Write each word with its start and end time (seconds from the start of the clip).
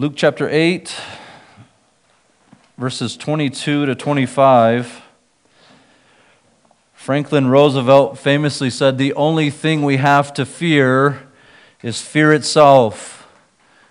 Luke 0.00 0.12
chapter 0.14 0.48
8, 0.48 0.94
verses 2.76 3.16
22 3.16 3.86
to 3.86 3.96
25. 3.96 5.02
Franklin 6.94 7.48
Roosevelt 7.48 8.16
famously 8.16 8.70
said, 8.70 8.96
The 8.96 9.12
only 9.14 9.50
thing 9.50 9.82
we 9.82 9.96
have 9.96 10.32
to 10.34 10.46
fear 10.46 11.26
is 11.82 12.00
fear 12.00 12.32
itself. 12.32 13.26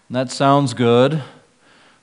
And 0.07 0.15
that 0.15 0.31
sounds 0.31 0.73
good, 0.73 1.23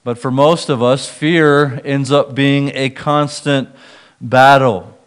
but 0.05 0.19
for 0.19 0.31
most 0.31 0.69
of 0.69 0.83
us, 0.83 1.09
fear 1.09 1.81
ends 1.83 2.13
up 2.13 2.35
being 2.35 2.73
a 2.75 2.91
constant 2.91 3.71
battle. 4.21 4.99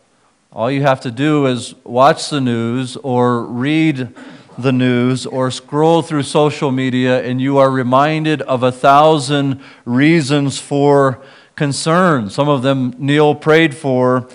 All 0.52 0.72
you 0.72 0.82
have 0.82 1.02
to 1.02 1.12
do 1.12 1.46
is 1.46 1.76
watch 1.84 2.32
the 2.32 2.42
news 2.42 2.98
or 2.98 3.44
read 3.44 4.12
the 4.58 4.72
news 4.72 5.26
or 5.26 5.52
scroll 5.52 6.02
through 6.02 6.24
social 6.24 6.72
media, 6.72 7.22
and 7.24 7.40
you 7.40 7.58
are 7.58 7.70
reminded 7.70 8.42
of 8.44 8.64
a 8.64 8.72
thousand 8.72 9.62
reasons 9.86 10.60
for 10.60 11.22
concern. 11.56 12.30
Some 12.30 12.50
of 12.50 12.62
them 12.62 12.94
Neil 12.98 13.36
prayed 13.36 13.76
for 13.76 14.28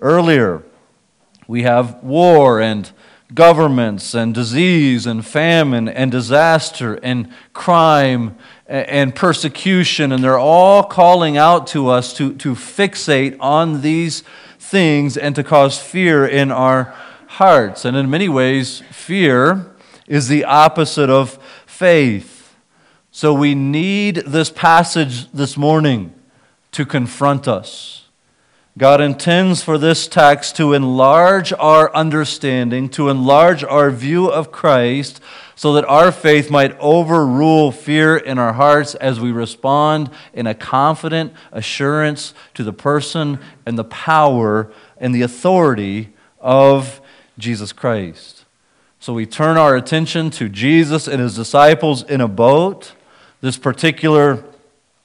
earlier. 0.00 0.62
We 1.46 1.62
have 1.62 2.02
war 2.02 2.60
and 2.60 2.90
governments 3.34 4.14
and 4.14 4.34
disease 4.34 5.06
and 5.06 5.24
famine 5.24 5.88
and 5.88 6.10
disaster 6.10 6.94
and 7.02 7.32
crime 7.52 8.36
and 8.66 9.14
persecution, 9.14 10.12
and 10.12 10.22
they're 10.22 10.38
all 10.38 10.82
calling 10.82 11.36
out 11.36 11.66
to 11.68 11.88
us 11.88 12.12
to, 12.14 12.34
to 12.36 12.54
fixate 12.54 13.36
on 13.40 13.82
these 13.82 14.22
things 14.58 15.16
and 15.16 15.34
to 15.34 15.44
cause 15.44 15.78
fear 15.78 16.26
in 16.26 16.50
our 16.50 16.94
hearts. 17.26 17.84
And 17.84 17.96
in 17.96 18.10
many 18.10 18.28
ways, 18.28 18.82
fear 18.90 19.66
is 20.10 20.26
the 20.26 20.44
opposite 20.44 21.08
of 21.08 21.38
faith. 21.64 22.56
So 23.12 23.32
we 23.32 23.54
need 23.54 24.16
this 24.26 24.50
passage 24.50 25.30
this 25.30 25.56
morning 25.56 26.12
to 26.72 26.84
confront 26.84 27.46
us. 27.46 28.08
God 28.76 29.00
intends 29.00 29.62
for 29.62 29.78
this 29.78 30.08
text 30.08 30.56
to 30.56 30.72
enlarge 30.72 31.52
our 31.52 31.94
understanding, 31.94 32.88
to 32.90 33.08
enlarge 33.08 33.62
our 33.62 33.90
view 33.90 34.26
of 34.26 34.50
Christ, 34.50 35.20
so 35.54 35.74
that 35.74 35.84
our 35.84 36.10
faith 36.10 36.50
might 36.50 36.76
overrule 36.80 37.70
fear 37.70 38.16
in 38.16 38.38
our 38.38 38.54
hearts 38.54 38.96
as 38.96 39.20
we 39.20 39.30
respond 39.30 40.10
in 40.32 40.46
a 40.48 40.54
confident 40.54 41.32
assurance 41.52 42.34
to 42.54 42.64
the 42.64 42.72
person 42.72 43.38
and 43.64 43.78
the 43.78 43.84
power 43.84 44.72
and 44.98 45.14
the 45.14 45.22
authority 45.22 46.14
of 46.40 47.00
Jesus 47.38 47.72
Christ. 47.72 48.39
So 49.02 49.14
we 49.14 49.24
turn 49.24 49.56
our 49.56 49.76
attention 49.76 50.28
to 50.32 50.50
Jesus 50.50 51.08
and 51.08 51.22
his 51.22 51.34
disciples 51.34 52.02
in 52.02 52.20
a 52.20 52.28
boat. 52.28 52.92
This 53.40 53.56
particular 53.56 54.44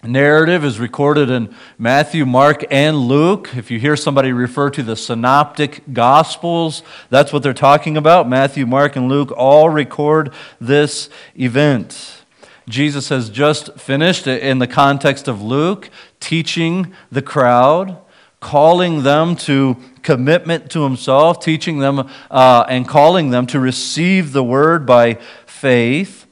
narrative 0.04 0.66
is 0.66 0.82
recorded 0.82 1.30
in 1.30 1.56
Matthew, 1.78 2.26
Mark, 2.26 2.66
and 2.70 2.98
Luke. 2.98 3.52
If 3.56 3.72
you 3.72 3.80
hear 3.80 3.96
somebody 3.96 4.34
refer 4.34 4.70
to 4.72 4.84
the 4.84 4.98
synoptic 4.98 5.94
gospels, 5.94 6.84
that's 7.10 7.32
what 7.32 7.42
they're 7.42 7.54
talking 7.54 7.96
about. 7.96 8.28
Matthew, 8.28 8.66
Mark, 8.66 8.98
and 8.98 9.08
Luke 9.08 9.32
all 9.32 9.70
record 9.70 10.34
this 10.60 11.10
event. 11.40 12.22
Jesus 12.68 13.08
has 13.08 13.30
just 13.30 13.80
finished, 13.80 14.28
in 14.28 14.60
the 14.60 14.68
context 14.68 15.30
of 15.30 15.42
Luke, 15.42 15.90
teaching 16.20 16.94
the 17.10 17.22
crowd 17.22 17.98
calling 18.46 19.02
them 19.02 19.36
to 19.36 19.76
commitment 20.06 20.70
to 20.72 20.84
himself, 20.84 21.40
teaching 21.42 21.80
them 21.80 22.08
uh, 22.32 22.66
and 22.70 22.88
calling 22.88 23.32
them 23.32 23.46
to 23.48 23.60
receive 23.60 24.32
the 24.32 24.44
word 24.44 24.86
by 24.86 25.16
faith. 25.46 26.28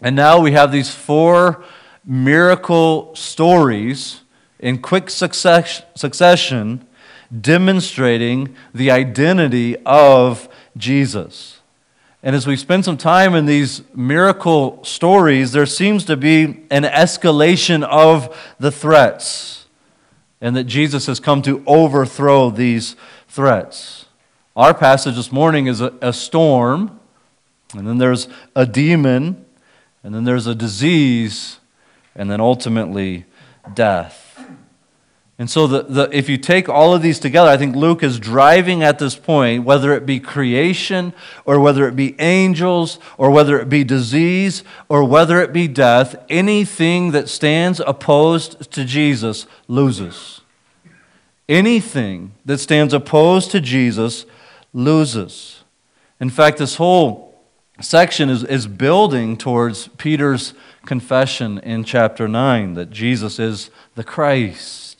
And 0.00 0.16
now 0.16 0.40
we 0.40 0.52
have 0.52 0.72
these 0.72 0.90
four 0.92 1.62
miracle 2.04 3.14
stories 3.14 4.22
in 4.58 4.80
quick 4.80 5.10
success, 5.10 5.82
succession 5.94 6.84
demonstrating 7.40 8.56
the 8.74 8.90
identity 8.90 9.76
of 9.84 10.48
Jesus. 10.76 11.60
And 12.22 12.34
as 12.34 12.46
we 12.46 12.56
spend 12.56 12.84
some 12.84 12.96
time 12.96 13.34
in 13.34 13.46
these 13.46 13.82
miracle 13.94 14.82
stories, 14.84 15.52
there 15.52 15.66
seems 15.66 16.04
to 16.06 16.16
be 16.16 16.44
an 16.70 16.84
escalation 16.84 17.82
of 17.82 18.34
the 18.58 18.70
threats 18.70 19.61
and 20.42 20.56
that 20.56 20.64
Jesus 20.64 21.06
has 21.06 21.20
come 21.20 21.40
to 21.42 21.62
overthrow 21.66 22.50
these 22.50 22.96
threats. 23.28 24.06
Our 24.56 24.74
passage 24.74 25.14
this 25.14 25.30
morning 25.32 25.68
is 25.68 25.80
a, 25.80 25.94
a 26.02 26.12
storm, 26.12 27.00
and 27.74 27.86
then 27.86 27.98
there's 27.98 28.26
a 28.54 28.66
demon, 28.66 29.46
and 30.02 30.12
then 30.12 30.24
there's 30.24 30.48
a 30.48 30.54
disease, 30.54 31.60
and 32.16 32.28
then 32.28 32.40
ultimately 32.40 33.24
death. 33.72 34.21
And 35.42 35.50
so, 35.50 35.66
the, 35.66 35.82
the, 35.82 36.16
if 36.16 36.28
you 36.28 36.38
take 36.38 36.68
all 36.68 36.94
of 36.94 37.02
these 37.02 37.18
together, 37.18 37.50
I 37.50 37.56
think 37.56 37.74
Luke 37.74 38.04
is 38.04 38.20
driving 38.20 38.84
at 38.84 39.00
this 39.00 39.16
point, 39.16 39.64
whether 39.64 39.92
it 39.92 40.06
be 40.06 40.20
creation, 40.20 41.12
or 41.44 41.58
whether 41.58 41.88
it 41.88 41.96
be 41.96 42.14
angels, 42.20 43.00
or 43.18 43.28
whether 43.28 43.58
it 43.58 43.68
be 43.68 43.82
disease, 43.82 44.62
or 44.88 45.02
whether 45.02 45.42
it 45.42 45.52
be 45.52 45.66
death, 45.66 46.14
anything 46.30 47.10
that 47.10 47.28
stands 47.28 47.80
opposed 47.80 48.70
to 48.70 48.84
Jesus 48.84 49.48
loses. 49.66 50.42
Anything 51.48 52.34
that 52.44 52.58
stands 52.58 52.94
opposed 52.94 53.50
to 53.50 53.60
Jesus 53.60 54.26
loses. 54.72 55.64
In 56.20 56.30
fact, 56.30 56.58
this 56.58 56.76
whole 56.76 57.34
section 57.80 58.30
is, 58.30 58.44
is 58.44 58.68
building 58.68 59.36
towards 59.36 59.88
Peter's 59.88 60.54
confession 60.86 61.58
in 61.58 61.82
chapter 61.82 62.28
9 62.28 62.74
that 62.74 62.90
Jesus 62.90 63.40
is 63.40 63.70
the 63.96 64.04
Christ. 64.04 64.91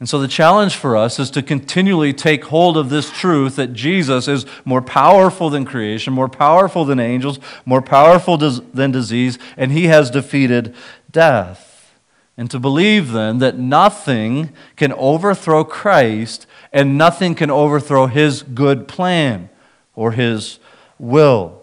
And 0.00 0.08
so 0.08 0.18
the 0.18 0.28
challenge 0.28 0.76
for 0.76 0.96
us 0.96 1.18
is 1.18 1.30
to 1.32 1.42
continually 1.42 2.14
take 2.14 2.44
hold 2.46 2.78
of 2.78 2.88
this 2.88 3.10
truth 3.10 3.56
that 3.56 3.74
Jesus 3.74 4.28
is 4.28 4.46
more 4.64 4.80
powerful 4.80 5.50
than 5.50 5.66
creation, 5.66 6.14
more 6.14 6.28
powerful 6.28 6.86
than 6.86 6.98
angels, 6.98 7.38
more 7.66 7.82
powerful 7.82 8.38
than 8.38 8.90
disease, 8.90 9.38
and 9.58 9.70
he 9.70 9.84
has 9.88 10.10
defeated 10.10 10.74
death. 11.10 11.94
And 12.38 12.50
to 12.50 12.58
believe 12.58 13.12
then 13.12 13.38
that 13.40 13.58
nothing 13.58 14.54
can 14.76 14.94
overthrow 14.94 15.64
Christ 15.64 16.46
and 16.72 16.96
nothing 16.96 17.34
can 17.34 17.50
overthrow 17.50 18.06
his 18.06 18.42
good 18.42 18.88
plan 18.88 19.50
or 19.94 20.12
his 20.12 20.58
will. 20.98 21.60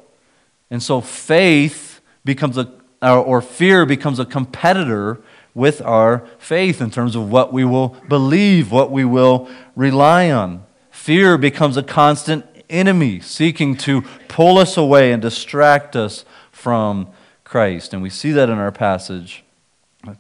And 0.70 0.84
so 0.84 1.02
faith 1.02 2.02
becomes 2.24 2.60
a, 2.60 2.72
or 3.02 3.42
fear 3.42 3.88
becomes 3.88 4.20
a 4.20 4.26
competitor 4.26 5.24
with 5.58 5.82
our 5.82 6.24
faith 6.38 6.80
in 6.80 6.92
terms 6.92 7.16
of 7.16 7.32
what 7.32 7.52
we 7.52 7.66
will 7.66 7.98
believe, 8.08 8.72
what 8.72 8.92
we 8.92 9.04
will 9.04 9.50
rely 9.76 10.30
on. 10.30 10.64
Fear 10.92 11.40
becomes 11.40 11.78
a 11.78 11.82
constant 11.82 12.46
enemy 12.70 13.20
seeking 13.20 13.76
to 13.76 14.04
pull 14.28 14.60
us 14.60 14.78
away 14.78 15.12
and 15.12 15.20
distract 15.20 15.96
us 15.96 16.26
from 16.52 17.10
Christ. 17.44 17.92
And 17.92 18.04
we 18.04 18.12
see 18.12 18.32
that 18.34 18.52
in 18.52 18.60
our 18.60 18.72
passage. 18.72 19.44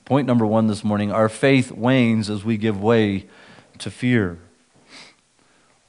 Point 0.06 0.25
number 0.25 0.46
one 0.46 0.66
this 0.66 0.84
morning 0.84 1.12
our 1.12 1.30
faith 1.30 1.72
wanes 1.72 2.31
as 2.31 2.44
we 2.44 2.58
give 2.58 2.81
way 2.81 3.28
to 3.78 3.92
fear. 3.92 4.40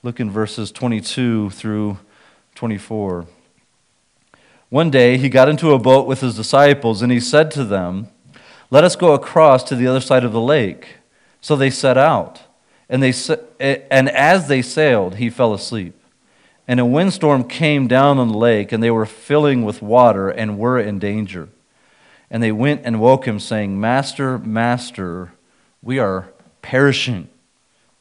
Look 0.02 0.20
in 0.20 0.30
verses 0.30 0.70
22 0.70 1.48
through 1.50 1.96
24. 2.54 3.26
One 4.68 4.90
day 4.90 5.16
he 5.16 5.30
got 5.30 5.48
into 5.48 5.72
a 5.72 5.78
boat 5.78 6.06
with 6.06 6.20
his 6.20 6.36
disciples, 6.36 7.00
and 7.00 7.10
he 7.10 7.18
said 7.18 7.50
to 7.52 7.64
them, 7.64 8.08
let 8.70 8.84
us 8.84 8.96
go 8.96 9.14
across 9.14 9.64
to 9.64 9.76
the 9.76 9.86
other 9.86 10.00
side 10.00 10.24
of 10.24 10.32
the 10.32 10.40
lake. 10.40 10.96
So 11.40 11.56
they 11.56 11.70
set 11.70 11.96
out. 11.96 12.42
And, 12.88 13.02
they, 13.02 13.12
eh, 13.60 13.80
and 13.90 14.08
as 14.08 14.48
they 14.48 14.62
sailed, 14.62 15.16
he 15.16 15.30
fell 15.30 15.54
asleep. 15.54 15.94
And 16.66 16.80
a 16.80 16.84
windstorm 16.84 17.44
came 17.44 17.88
down 17.88 18.18
on 18.18 18.28
the 18.28 18.36
lake, 18.36 18.72
and 18.72 18.82
they 18.82 18.90
were 18.90 19.06
filling 19.06 19.62
with 19.62 19.80
water 19.80 20.28
and 20.28 20.58
were 20.58 20.78
in 20.78 20.98
danger. 20.98 21.48
And 22.30 22.42
they 22.42 22.52
went 22.52 22.82
and 22.84 23.00
woke 23.00 23.26
him, 23.26 23.40
saying, 23.40 23.80
Master, 23.80 24.38
Master, 24.38 25.32
we 25.82 25.98
are 25.98 26.28
perishing. 26.60 27.28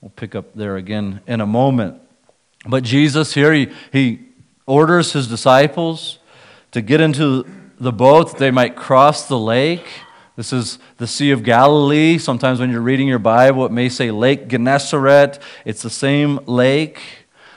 We'll 0.01 0.11
pick 0.15 0.35
up 0.35 0.53
there 0.53 0.75
again 0.75 1.21
in 1.27 1.39
a 1.39 1.45
moment. 1.45 2.01
But 2.65 2.83
Jesus 2.83 3.33
here, 3.33 3.53
he, 3.53 3.71
he 3.93 4.19
orders 4.65 5.13
his 5.13 5.27
disciples 5.27 6.19
to 6.71 6.81
get 6.81 6.99
into 6.99 7.45
the 7.79 7.93
boat 7.93 8.31
that 8.31 8.37
they 8.37 8.51
might 8.51 8.75
cross 8.75 9.27
the 9.27 9.39
lake. 9.39 9.85
This 10.37 10.53
is 10.53 10.77
the 10.97 11.07
Sea 11.07 11.31
of 11.31 11.41
Galilee. 11.41 12.19
Sometimes 12.19 12.59
when 12.59 12.69
you're 12.69 12.79
reading 12.79 13.07
your 13.07 13.17
Bible, 13.17 13.65
it 13.65 13.71
may 13.71 13.89
say 13.89 14.11
Lake 14.11 14.47
Gennesaret. 14.47 15.39
It's 15.65 15.81
the 15.81 15.89
same 15.89 16.39
lake. 16.45 17.01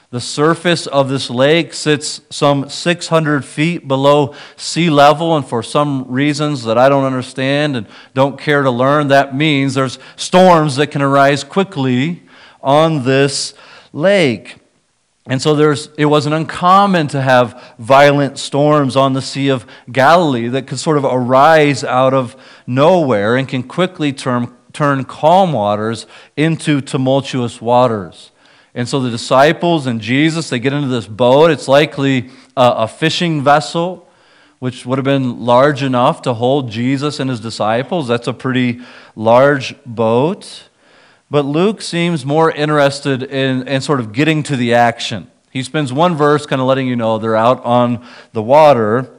The 0.08 0.18
surface 0.18 0.86
of 0.86 1.10
this 1.10 1.28
lake 1.28 1.74
sits 1.74 2.22
some 2.30 2.70
600 2.70 3.44
feet 3.44 3.86
below 3.86 4.34
sea 4.56 4.88
level, 4.88 5.36
and 5.36 5.46
for 5.46 5.62
some 5.62 6.10
reasons 6.10 6.64
that 6.64 6.78
I 6.78 6.88
don't 6.88 7.04
understand 7.04 7.76
and 7.76 7.86
don't 8.14 8.40
care 8.40 8.62
to 8.62 8.70
learn, 8.70 9.08
that 9.08 9.36
means 9.36 9.74
there's 9.74 9.98
storms 10.16 10.76
that 10.76 10.86
can 10.86 11.02
arise 11.02 11.44
quickly 11.44 12.22
on 12.62 13.04
this 13.04 13.52
lake. 13.92 14.56
And 15.30 15.40
so 15.40 15.54
there's, 15.54 15.90
it 15.96 16.06
wasn't 16.06 16.34
uncommon 16.34 17.06
to 17.08 17.22
have 17.22 17.74
violent 17.78 18.36
storms 18.36 18.96
on 18.96 19.12
the 19.12 19.22
Sea 19.22 19.48
of 19.50 19.64
Galilee 19.90 20.48
that 20.48 20.66
could 20.66 20.80
sort 20.80 20.98
of 20.98 21.04
arise 21.04 21.84
out 21.84 22.12
of 22.12 22.34
nowhere 22.66 23.36
and 23.36 23.48
can 23.48 23.62
quickly 23.62 24.12
turn, 24.12 24.52
turn 24.72 25.04
calm 25.04 25.52
waters 25.52 26.08
into 26.36 26.80
tumultuous 26.80 27.62
waters. 27.62 28.32
And 28.74 28.88
so 28.88 28.98
the 28.98 29.08
disciples 29.08 29.86
and 29.86 30.00
Jesus, 30.00 30.50
they 30.50 30.58
get 30.58 30.72
into 30.72 30.88
this 30.88 31.06
boat. 31.06 31.52
It's 31.52 31.68
likely 31.68 32.30
a, 32.56 32.72
a 32.78 32.88
fishing 32.88 33.40
vessel, 33.40 34.08
which 34.58 34.84
would 34.84 34.98
have 34.98 35.04
been 35.04 35.46
large 35.46 35.84
enough 35.84 36.22
to 36.22 36.34
hold 36.34 36.72
Jesus 36.72 37.20
and 37.20 37.30
his 37.30 37.38
disciples. 37.38 38.08
That's 38.08 38.26
a 38.26 38.34
pretty 38.34 38.80
large 39.14 39.76
boat. 39.86 40.69
But 41.30 41.44
Luke 41.44 41.80
seems 41.80 42.26
more 42.26 42.50
interested 42.50 43.22
in, 43.22 43.66
in 43.68 43.80
sort 43.80 44.00
of 44.00 44.12
getting 44.12 44.42
to 44.44 44.56
the 44.56 44.74
action. 44.74 45.30
He 45.50 45.62
spends 45.62 45.92
one 45.92 46.16
verse 46.16 46.44
kind 46.44 46.60
of 46.60 46.66
letting 46.66 46.88
you 46.88 46.96
know 46.96 47.18
they're 47.18 47.36
out 47.36 47.64
on 47.64 48.04
the 48.32 48.42
water, 48.42 49.10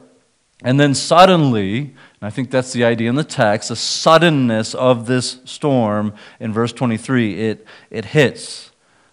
and 0.62 0.78
then 0.78 0.94
suddenly, 0.94 1.78
and 1.78 1.94
I 2.20 2.30
think 2.30 2.50
that's 2.50 2.72
the 2.72 2.84
idea 2.84 3.08
in 3.08 3.14
the 3.14 3.24
text, 3.24 3.70
the 3.70 3.76
suddenness 3.76 4.74
of 4.74 5.06
this 5.06 5.40
storm 5.44 6.14
in 6.38 6.52
verse 6.52 6.72
23, 6.72 7.40
it, 7.40 7.66
it 7.90 8.04
hits. 8.06 8.70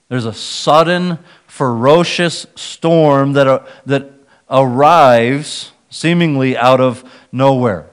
There's 0.09 0.25
a 0.25 0.33
sudden, 0.33 1.19
ferocious 1.47 2.47
storm 2.55 3.33
that, 3.33 3.47
uh, 3.47 3.65
that 3.85 4.11
arrives 4.49 5.71
seemingly 5.89 6.57
out 6.57 6.81
of 6.81 7.03
nowhere. 7.31 7.89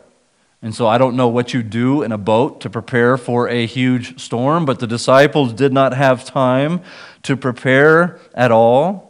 And 0.62 0.74
so 0.74 0.86
I 0.86 0.98
don't 0.98 1.16
know 1.16 1.28
what 1.28 1.52
you 1.52 1.62
do 1.62 2.02
in 2.02 2.12
a 2.12 2.18
boat 2.18 2.60
to 2.62 2.70
prepare 2.70 3.16
for 3.16 3.48
a 3.48 3.66
huge 3.66 4.20
storm, 4.20 4.64
but 4.64 4.78
the 4.78 4.86
disciples 4.86 5.52
did 5.52 5.72
not 5.72 5.92
have 5.92 6.24
time 6.24 6.80
to 7.22 7.36
prepare 7.36 8.18
at 8.34 8.50
all. 8.50 9.06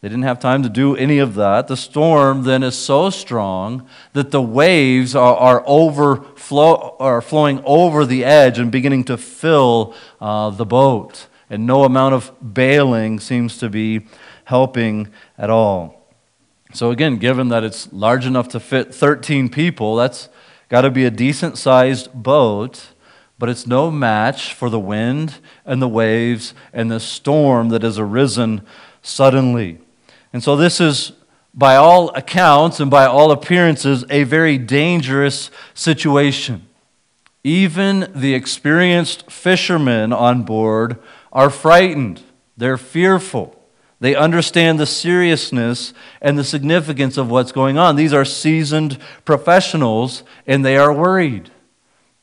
They 0.00 0.08
didn't 0.08 0.24
have 0.24 0.40
time 0.40 0.62
to 0.62 0.70
do 0.70 0.96
any 0.96 1.18
of 1.18 1.34
that. 1.34 1.68
The 1.68 1.76
storm 1.76 2.44
then 2.44 2.62
is 2.62 2.74
so 2.74 3.10
strong 3.10 3.86
that 4.14 4.30
the 4.30 4.40
waves 4.40 5.14
are, 5.14 5.36
are, 5.36 5.62
overflow, 5.66 6.96
are 6.98 7.20
flowing 7.20 7.62
over 7.64 8.06
the 8.06 8.24
edge 8.24 8.58
and 8.58 8.72
beginning 8.72 9.04
to 9.04 9.18
fill 9.18 9.94
uh, 10.20 10.50
the 10.50 10.64
boat. 10.64 11.26
And 11.50 11.66
no 11.66 11.84
amount 11.84 12.14
of 12.14 12.32
bailing 12.54 13.20
seems 13.20 13.58
to 13.58 13.68
be 13.68 14.06
helping 14.44 15.08
at 15.36 15.50
all. 15.50 16.00
So, 16.72 16.90
again, 16.92 17.16
given 17.16 17.48
that 17.48 17.64
it's 17.64 17.92
large 17.92 18.24
enough 18.24 18.48
to 18.48 18.60
fit 18.60 18.94
13 18.94 19.50
people, 19.50 19.96
that's 19.96 20.29
Got 20.70 20.82
to 20.82 20.90
be 20.90 21.04
a 21.04 21.10
decent 21.10 21.58
sized 21.58 22.14
boat, 22.14 22.90
but 23.40 23.48
it's 23.48 23.66
no 23.66 23.90
match 23.90 24.54
for 24.54 24.70
the 24.70 24.78
wind 24.78 25.38
and 25.66 25.82
the 25.82 25.88
waves 25.88 26.54
and 26.72 26.88
the 26.88 27.00
storm 27.00 27.70
that 27.70 27.82
has 27.82 27.98
arisen 27.98 28.62
suddenly. 29.02 29.80
And 30.32 30.44
so, 30.44 30.54
this 30.54 30.80
is, 30.80 31.10
by 31.52 31.74
all 31.74 32.10
accounts 32.10 32.78
and 32.78 32.88
by 32.88 33.04
all 33.04 33.32
appearances, 33.32 34.04
a 34.10 34.22
very 34.22 34.58
dangerous 34.58 35.50
situation. 35.74 36.68
Even 37.42 38.08
the 38.14 38.34
experienced 38.34 39.28
fishermen 39.28 40.12
on 40.12 40.44
board 40.44 40.98
are 41.32 41.50
frightened, 41.50 42.22
they're 42.56 42.76
fearful. 42.78 43.59
They 44.00 44.14
understand 44.14 44.80
the 44.80 44.86
seriousness 44.86 45.92
and 46.22 46.38
the 46.38 46.44
significance 46.44 47.18
of 47.18 47.30
what's 47.30 47.52
going 47.52 47.76
on. 47.76 47.96
These 47.96 48.14
are 48.14 48.24
seasoned 48.24 48.98
professionals, 49.26 50.22
and 50.46 50.64
they 50.64 50.78
are 50.78 50.92
worried. 50.92 51.50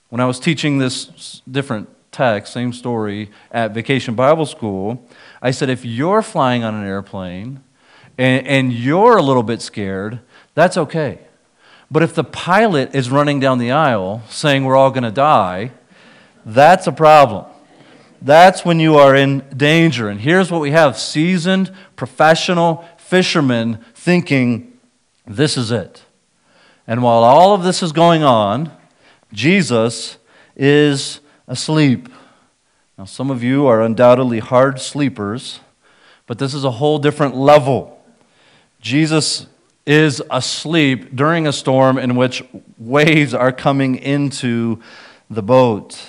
When 0.09 0.19
I 0.19 0.25
was 0.25 0.39
teaching 0.39 0.79
this 0.79 1.41
different 1.50 1.88
text, 2.12 2.51
same 2.51 2.74
story, 2.74 3.29
at 3.51 3.75
Vacation 3.75 4.15
Bible 4.15 4.47
School, 4.47 5.07
I 5.39 5.51
said, 5.51 5.69
if 5.69 5.85
you're 5.85 6.24
flying 6.24 6.63
on 6.63 6.74
an 6.74 6.85
airplane 6.85 7.62
and, 8.18 8.47
and 8.47 8.73
you're 8.73 9.18
a 9.18 9.21
little 9.21 9.44
bit 9.44 9.62
scared, 9.62 10.19
that's 10.56 10.77
okay. 10.77 11.19
But 11.91 12.01
if 12.01 12.15
the 12.15 12.23
pilot 12.23 12.95
is 12.95 13.12
running 13.12 13.39
down 13.39 13.59
the 13.59 13.71
aisle 13.71 14.23
saying 14.30 14.65
we're 14.65 14.75
all 14.75 14.89
going 14.89 15.03
to 15.03 15.12
die, 15.12 15.71
that's 16.44 16.88
a 16.88 16.91
problem 16.91 17.45
that's 18.22 18.66
when 18.66 18.80
you 18.80 18.96
are 18.96 19.16
in 19.16 19.40
danger. 19.56 20.10
And 20.10 20.19
here's 20.19 20.52
what 20.52 20.62
we 20.62 20.72
have 20.72 20.98
seasoned, 20.98 21.74
professional 21.96 22.86
fishermen 22.98 23.84
thinking, 23.94 24.78
this 25.25 25.58
is 25.58 25.72
it. 25.72 26.04
And 26.88 27.04
while 27.04 27.24
all 27.24 27.54
of 27.54 27.64
this 27.64 27.84
is 27.84 27.92
going 27.92 28.24
on, 28.24 28.72
Jesus 29.34 30.18
is 30.56 31.19
asleep. 31.48 32.10
Now, 32.98 33.06
some 33.06 33.30
of 33.30 33.44
you 33.44 33.68
are 33.68 33.81
undoubtedly 33.81 34.40
hard 34.40 34.80
sleepers, 34.80 35.60
but 36.25 36.40
this 36.40 36.54
is 36.54 36.64
a 36.64 36.72
whole 36.72 36.98
different 36.98 37.36
level. 37.36 38.04
Jesus 38.81 39.48
is 39.86 40.22
asleep 40.30 41.16
during 41.16 41.48
a 41.48 41.54
storm 41.54 41.98
in 41.98 42.16
which 42.16 42.44
waves 42.78 43.34
are 43.34 43.52
coming 43.52 43.96
into 43.96 44.81
the 45.30 45.42
boat. 45.42 46.06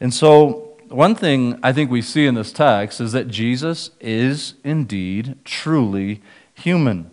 And 0.00 0.12
so 0.12 0.71
one 0.92 1.14
thing 1.14 1.58
I 1.62 1.72
think 1.72 1.90
we 1.90 2.02
see 2.02 2.26
in 2.26 2.34
this 2.34 2.52
text 2.52 3.00
is 3.00 3.12
that 3.12 3.28
Jesus 3.28 3.90
is 4.00 4.54
indeed 4.64 5.36
truly 5.44 6.22
human. 6.54 7.10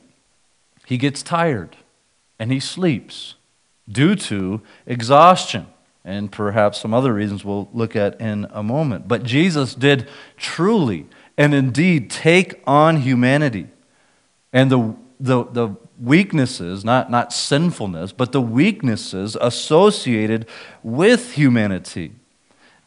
He 0.86 0.98
gets 0.98 1.24
tired 1.24 1.78
and 2.38 2.52
he 2.52 2.60
sleeps 2.60 3.36
due 3.88 4.16
to 4.16 4.62
exhaustion 4.86 5.68
and 6.06 6.32
perhaps 6.32 6.80
some 6.80 6.94
other 6.94 7.14
reasons 7.14 7.44
we'll 7.44 7.70
look 7.74 7.96
at 7.96 8.20
in 8.20 8.48
a 8.52 8.64
moment. 8.64 9.08
But 9.08 9.24
Jesus 9.24 9.76
did 9.76 10.08
truly 10.38 11.08
and 11.38 11.54
indeed 11.54 12.10
take 12.10 12.62
on 12.66 12.98
humanity 12.98 13.68
and 14.52 14.72
the, 14.72 14.96
the, 15.20 15.44
the 15.46 15.76
weaknesses, 16.02 16.84
not, 16.84 17.12
not 17.12 17.34
sinfulness, 17.34 18.12
but 18.12 18.32
the 18.32 18.42
weaknesses 18.42 19.38
associated 19.40 20.48
with 20.82 21.34
humanity. 21.34 22.14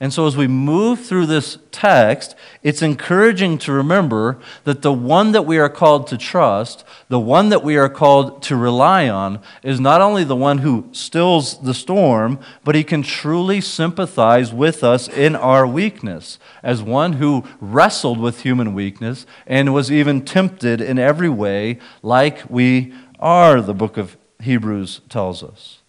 And 0.03 0.13
so, 0.13 0.27
as 0.27 0.37
we 0.37 0.49
move 0.49 1.07
through 1.07 1.27
this 1.27 1.59
text, 1.71 2.35
it's 2.65 2.83
encouraging 2.83 3.57
to 3.59 3.71
remember 3.71 4.41
that 4.65 4.83
the 4.83 4.93
one 4.93 5.31
that 5.31 5.47
we 5.47 5.59
are 5.59 5.69
called 5.69 6.09
to 6.09 6.19
trust, 6.19 6.83
the 7.09 7.21
one 7.21 7.51
that 7.51 7.63
we 7.63 7.77
are 7.77 7.89
called 7.89 8.43
to 8.43 8.57
rely 8.57 9.09
on, 9.09 9.41
is 9.63 9.79
not 9.79 10.01
only 10.01 10.25
the 10.25 10.35
one 10.35 10.59
who 10.59 10.89
stills 10.91 11.63
the 11.63 11.73
storm, 11.73 12.41
but 12.65 12.75
he 12.75 12.83
can 12.83 13.05
truly 13.05 13.61
sympathize 13.61 14.53
with 14.53 14.83
us 14.83 15.07
in 15.07 15.37
our 15.37 15.65
weakness, 15.65 16.41
as 16.65 16.83
one 16.83 17.13
who 17.13 17.45
wrestled 17.61 18.19
with 18.19 18.43
human 18.43 18.75
weakness 18.75 19.25
and 19.47 19.73
was 19.73 19.93
even 19.93 20.25
tempted 20.25 20.81
in 20.81 20.99
every 20.99 21.29
way, 21.29 21.79
like 22.03 22.43
we 22.51 22.93
are, 23.21 23.63
the 23.63 23.73
book 23.73 23.97
of 23.97 24.17
Hebrews 24.41 25.01
tells 25.09 25.45
us. 25.45 25.82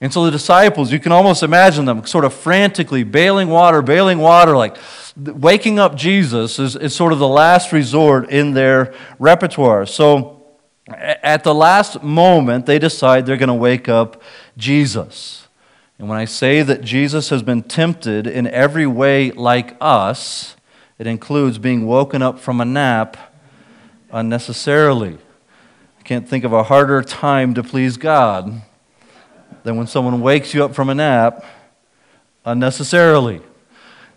And 0.00 0.12
so 0.12 0.24
the 0.24 0.30
disciples, 0.30 0.92
you 0.92 1.00
can 1.00 1.12
almost 1.12 1.42
imagine 1.42 1.86
them 1.86 2.04
sort 2.04 2.24
of 2.24 2.34
frantically 2.34 3.02
bailing 3.02 3.48
water, 3.48 3.80
bailing 3.80 4.18
water, 4.18 4.56
like 4.56 4.76
waking 5.16 5.78
up 5.78 5.94
Jesus 5.94 6.58
is, 6.58 6.76
is 6.76 6.94
sort 6.94 7.12
of 7.12 7.18
the 7.18 7.28
last 7.28 7.72
resort 7.72 8.28
in 8.28 8.52
their 8.52 8.92
repertoire. 9.18 9.86
So 9.86 10.44
at 10.88 11.44
the 11.44 11.54
last 11.54 12.02
moment, 12.02 12.66
they 12.66 12.78
decide 12.78 13.24
they're 13.24 13.38
going 13.38 13.48
to 13.48 13.54
wake 13.54 13.88
up 13.88 14.22
Jesus. 14.58 15.48
And 15.98 16.10
when 16.10 16.18
I 16.18 16.26
say 16.26 16.60
that 16.60 16.82
Jesus 16.82 17.30
has 17.30 17.42
been 17.42 17.62
tempted 17.62 18.26
in 18.26 18.46
every 18.46 18.86
way 18.86 19.30
like 19.30 19.76
us, 19.80 20.56
it 20.98 21.06
includes 21.06 21.56
being 21.56 21.86
woken 21.86 22.20
up 22.20 22.38
from 22.38 22.60
a 22.60 22.66
nap 22.66 23.16
unnecessarily. 24.12 25.16
I 25.98 26.02
can't 26.02 26.28
think 26.28 26.44
of 26.44 26.52
a 26.52 26.64
harder 26.64 27.00
time 27.00 27.54
to 27.54 27.62
please 27.62 27.96
God 27.96 28.62
than 29.62 29.76
when 29.76 29.86
someone 29.86 30.20
wakes 30.20 30.54
you 30.54 30.64
up 30.64 30.74
from 30.74 30.88
a 30.88 30.94
nap 30.94 31.44
unnecessarily. 32.44 33.40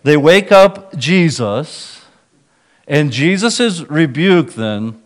They 0.03 0.15
wake 0.15 0.51
up 0.51 0.95
Jesus, 0.97 2.05
and 2.87 3.11
Jesus' 3.11 3.81
rebuke 3.81 4.53
then 4.53 5.01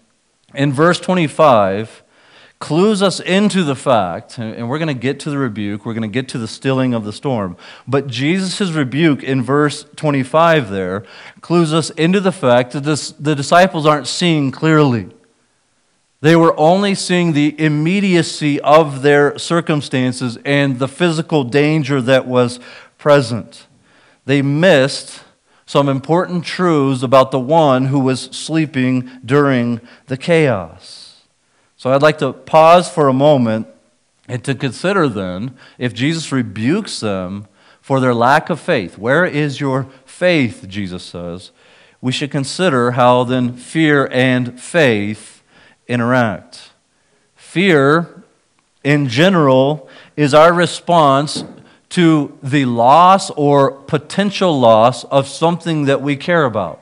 in 0.53 0.71
verse 0.71 0.99
25 0.99 2.03
clues 2.59 3.01
us 3.01 3.19
into 3.19 3.61
the 3.63 3.75
fact, 3.75 4.37
and 4.37 4.69
we're 4.69 4.77
going 4.77 4.87
to 4.87 4.93
get 4.93 5.19
to 5.19 5.29
the 5.29 5.37
rebuke, 5.37 5.85
we're 5.85 5.93
going 5.93 6.01
to 6.01 6.07
get 6.07 6.29
to 6.29 6.37
the 6.37 6.47
stilling 6.47 6.93
of 6.93 7.03
the 7.03 7.11
storm. 7.11 7.57
But 7.85 8.07
Jesus' 8.07 8.71
rebuke 8.71 9.21
in 9.21 9.43
verse 9.43 9.85
25 9.97 10.69
there 10.69 11.03
clues 11.41 11.73
us 11.73 11.89
into 11.89 12.21
the 12.21 12.31
fact 12.31 12.71
that 12.71 12.85
this, 12.85 13.11
the 13.11 13.35
disciples 13.35 13.85
aren't 13.85 14.07
seeing 14.07 14.49
clearly. 14.49 15.09
They 16.23 16.37
were 16.37 16.57
only 16.57 16.95
seeing 16.95 17.33
the 17.33 17.53
immediacy 17.59 18.57
of 18.61 19.01
their 19.01 19.37
circumstances 19.37 20.37
and 20.45 20.79
the 20.79 20.87
physical 20.87 21.43
danger 21.43 22.01
that 22.01 22.25
was 22.25 22.61
present. 22.97 23.67
They 24.23 24.41
missed 24.41 25.21
some 25.65 25.89
important 25.89 26.45
truths 26.45 27.03
about 27.03 27.31
the 27.31 27.41
one 27.41 27.87
who 27.87 27.99
was 27.99 28.21
sleeping 28.21 29.11
during 29.25 29.81
the 30.07 30.15
chaos. 30.15 31.23
So 31.75 31.91
I'd 31.91 32.01
like 32.01 32.19
to 32.19 32.31
pause 32.31 32.89
for 32.89 33.09
a 33.09 33.13
moment 33.13 33.67
and 34.25 34.41
to 34.45 34.55
consider 34.55 35.09
then 35.09 35.57
if 35.77 35.93
Jesus 35.93 36.31
rebukes 36.31 37.01
them 37.01 37.49
for 37.81 37.99
their 37.99 38.13
lack 38.13 38.49
of 38.49 38.61
faith. 38.61 38.97
Where 38.97 39.25
is 39.25 39.59
your 39.59 39.89
faith, 40.05 40.67
Jesus 40.69 41.03
says? 41.03 41.51
we 42.03 42.11
should 42.11 42.29
consider 42.29 42.91
how 42.91 43.23
then 43.23 43.53
fear 43.53 44.09
and 44.11 44.59
faith 44.59 45.32
interact. 45.87 46.71
Fear, 47.35 48.23
in 48.83 49.07
general, 49.07 49.89
is 50.15 50.33
our 50.33 50.53
response 50.53 51.43
to 51.89 52.37
the 52.41 52.65
loss 52.65 53.29
or 53.31 53.71
potential 53.71 54.59
loss 54.59 55.03
of 55.05 55.27
something 55.27 55.85
that 55.85 56.01
we 56.01 56.15
care 56.15 56.45
about. 56.45 56.79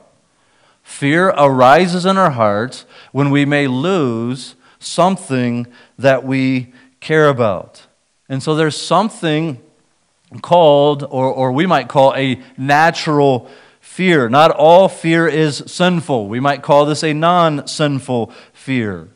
Fear 0.82 1.28
arises 1.28 2.06
in 2.06 2.16
our 2.16 2.30
hearts 2.30 2.86
when 3.12 3.30
we 3.30 3.44
may 3.44 3.66
lose 3.66 4.54
something 4.78 5.66
that 5.98 6.24
we 6.24 6.72
care 7.00 7.28
about. 7.28 7.86
And 8.28 8.42
so 8.42 8.54
there's 8.54 8.76
something 8.76 9.60
called, 10.40 11.02
or, 11.02 11.26
or 11.26 11.52
we 11.52 11.66
might 11.66 11.88
call, 11.88 12.14
a 12.14 12.40
natural 12.56 13.50
fear. 13.80 14.28
Not 14.30 14.50
all 14.50 14.88
fear 14.88 15.28
is 15.28 15.62
sinful. 15.66 16.28
We 16.28 16.40
might 16.40 16.62
call 16.62 16.86
this 16.86 17.04
a 17.04 17.12
non 17.12 17.66
sinful 17.66 18.32
fear. 18.62 19.08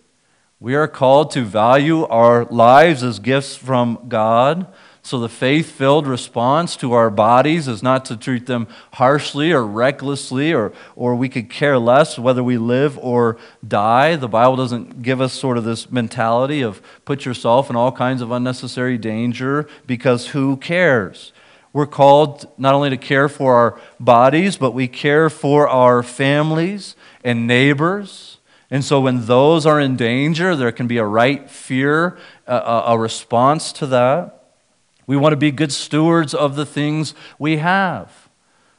We 0.58 0.74
are 0.74 0.88
called 0.88 1.30
to 1.32 1.42
value 1.42 2.04
our 2.06 2.46
lives 2.46 3.04
as 3.04 3.20
gifts 3.20 3.54
from 3.54 4.06
God. 4.08 4.66
So, 5.02 5.20
the 5.20 5.28
faith 5.28 5.70
filled 5.70 6.08
response 6.08 6.74
to 6.78 6.94
our 6.94 7.10
bodies 7.10 7.68
is 7.68 7.80
not 7.80 8.04
to 8.06 8.16
treat 8.16 8.46
them 8.46 8.66
harshly 8.94 9.52
or 9.52 9.64
recklessly, 9.64 10.52
or, 10.52 10.72
or 10.96 11.14
we 11.14 11.28
could 11.28 11.48
care 11.48 11.78
less 11.78 12.18
whether 12.18 12.42
we 12.42 12.58
live 12.58 12.98
or 12.98 13.38
die. 13.66 14.16
The 14.16 14.26
Bible 14.26 14.56
doesn't 14.56 15.02
give 15.02 15.20
us 15.20 15.32
sort 15.32 15.58
of 15.58 15.64
this 15.64 15.92
mentality 15.92 16.62
of 16.62 16.82
put 17.04 17.24
yourself 17.24 17.70
in 17.70 17.76
all 17.76 17.92
kinds 17.92 18.20
of 18.20 18.32
unnecessary 18.32 18.98
danger 18.98 19.68
because 19.86 20.28
who 20.28 20.56
cares? 20.56 21.32
We're 21.72 21.86
called 21.86 22.48
not 22.58 22.74
only 22.74 22.90
to 22.90 22.96
care 22.96 23.28
for 23.28 23.54
our 23.54 23.80
bodies, 24.00 24.56
but 24.56 24.72
we 24.72 24.88
care 24.88 25.30
for 25.30 25.68
our 25.68 26.02
families 26.02 26.96
and 27.22 27.46
neighbors. 27.46 28.36
And 28.70 28.85
so, 28.85 29.00
when 29.00 29.26
those 29.26 29.64
are 29.64 29.80
in 29.80 29.96
danger, 29.96 30.56
there 30.56 30.73
can 30.73 30.87
be 30.87 30.99
a 30.99 31.04
right 31.04 31.49
fear, 31.49 32.18
a, 32.46 32.82
a 32.87 32.99
response 32.99 33.73
to 33.75 33.87
that. 33.87 34.37
We 35.06 35.16
want 35.16 35.32
to 35.32 35.37
be 35.37 35.52
good 35.52 35.73
stewards 35.73 36.35
of 36.35 36.56
the 36.56 36.66
things 36.66 37.14
we 37.38 37.58
have. 37.58 38.28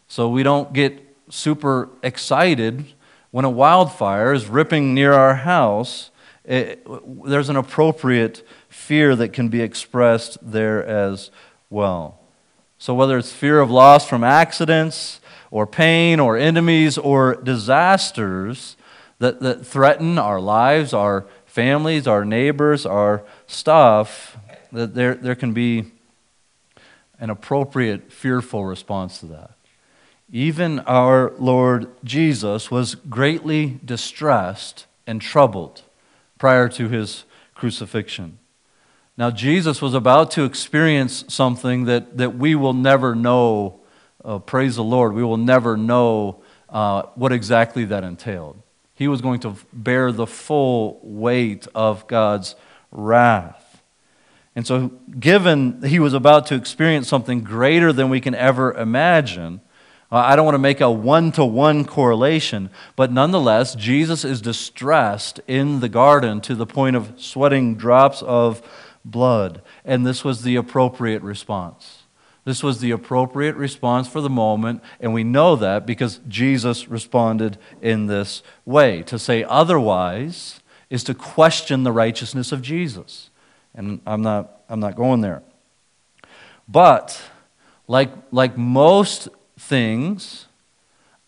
So 0.08 0.30
we 0.30 0.44
don't 0.44 0.74
get 0.74 1.04
super 1.30 1.90
excited 2.04 2.86
when 3.32 3.46
a 3.46 3.50
wildfire 3.50 4.34
is 4.34 4.48
ripping 4.48 4.94
near 4.94 5.14
our 5.14 5.36
house. 5.36 6.12
It, 6.46 6.86
there's 7.26 7.50
an 7.50 7.58
appropriate 7.58 8.46
fear 8.70 9.16
that 9.16 9.34
can 9.34 9.50
be 9.50 9.62
expressed 9.62 10.38
there 10.42 10.86
as 10.86 11.30
well. 11.70 12.20
So, 12.78 12.94
whether 12.94 13.18
it's 13.18 13.32
fear 13.32 13.60
of 13.60 13.72
loss 13.72 14.08
from 14.08 14.24
accidents, 14.24 15.20
or 15.50 15.66
pain, 15.66 16.20
or 16.20 16.38
enemies, 16.38 16.98
or 16.98 17.36
disasters 17.36 18.78
that, 19.20 19.40
that 19.42 19.66
threaten 19.66 20.18
our 20.18 20.40
lives, 20.40 20.94
our 20.94 21.26
families, 21.46 22.08
our 22.08 22.24
neighbors, 22.24 22.86
our 22.86 23.24
stuff, 23.48 24.38
that 24.72 24.94
there, 24.94 25.16
there 25.16 25.36
can 25.36 25.54
be 25.54 25.92
an 27.20 27.30
appropriate, 27.30 28.12
fearful 28.12 28.66
response 28.66 29.20
to 29.20 29.26
that. 29.28 29.52
Even 30.32 30.80
our 30.82 31.32
Lord 31.40 31.90
Jesus 32.04 32.70
was 32.70 32.96
greatly 32.96 33.80
distressed 33.84 34.86
and 35.08 35.22
troubled 35.22 35.82
prior 36.38 36.68
to 36.70 36.90
his 36.90 37.24
crucifixion. 37.56 38.38
Now, 39.18 39.32
Jesus 39.32 39.82
was 39.82 39.96
about 39.96 40.30
to 40.32 40.44
experience 40.44 41.26
something 41.28 41.86
that, 41.86 42.18
that 42.18 42.36
we 42.38 42.54
will 42.54 42.74
never 42.74 43.16
know. 43.16 43.80
Uh, 44.24 44.38
praise 44.38 44.76
the 44.76 44.84
Lord. 44.84 45.14
We 45.14 45.24
will 45.24 45.38
never 45.38 45.76
know 45.76 46.44
uh, 46.70 47.04
what 47.16 47.32
exactly 47.32 47.86
that 47.86 48.04
entailed. 48.04 48.62
He 48.98 49.08
was 49.08 49.22
going 49.22 49.40
to 49.42 49.56
bear 49.72 50.12
the 50.12 50.28
full 50.28 51.00
weight 51.04 51.68
of 51.76 52.08
God's 52.08 52.56
wrath. 52.92 53.84
And 54.56 54.66
so, 54.66 54.88
given 55.20 55.84
he 55.84 56.00
was 56.00 56.16
about 56.16 56.48
to 56.48 56.56
experience 56.56 57.08
something 57.08 57.42
greater 57.42 57.94
than 57.94 58.10
we 58.10 58.20
can 58.20 58.34
ever 58.34 58.74
imagine, 58.74 59.62
uh, 60.12 60.16
I 60.16 60.36
don't 60.36 60.46
want 60.46 60.56
to 60.56 60.60
make 60.60 60.82
a 60.82 60.90
one 60.90 61.32
to 61.34 61.46
one 61.46 61.86
correlation, 61.86 62.72
but 62.96 63.12
nonetheless, 63.12 63.76
Jesus 63.76 64.26
is 64.26 64.42
distressed 64.42 65.40
in 65.48 65.80
the 65.80 65.90
garden 65.90 66.42
to 66.42 66.56
the 66.56 66.66
point 66.66 66.96
of 66.96 67.14
sweating 67.18 67.76
drops 67.76 68.24
of 68.24 68.68
blood. 69.06 69.62
And 69.86 70.08
this 70.08 70.24
was 70.24 70.42
the 70.42 70.56
appropriate 70.56 71.22
response. 71.22 71.97
This 72.48 72.64
was 72.64 72.80
the 72.80 72.92
appropriate 72.92 73.58
response 73.58 74.08
for 74.08 74.22
the 74.22 74.30
moment, 74.30 74.82
and 75.02 75.14
we 75.14 75.26
know 75.26 75.58
that 75.58 75.86
because 75.86 76.22
Jesus 76.30 76.88
responded 76.88 77.58
in 77.82 78.08
this 78.08 78.42
way. 78.64 79.04
To 79.04 79.20
say 79.20 79.44
otherwise 79.44 80.62
is 80.90 81.04
to 81.04 81.14
question 81.14 81.84
the 81.84 81.92
righteousness 81.92 82.54
of 82.54 82.62
Jesus. 82.62 83.32
And 83.76 84.00
I'm 84.08 84.22
not, 84.22 84.62
I'm 84.70 84.80
not 84.80 84.96
going 84.96 85.20
there. 85.20 85.44
But, 86.70 87.22
like, 87.86 88.12
like 88.32 88.58
most 88.58 89.28
things, 89.60 90.46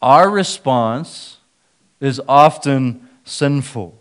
our 0.02 0.30
response 0.30 1.40
is 2.00 2.22
often 2.30 3.10
sinful. 3.26 4.00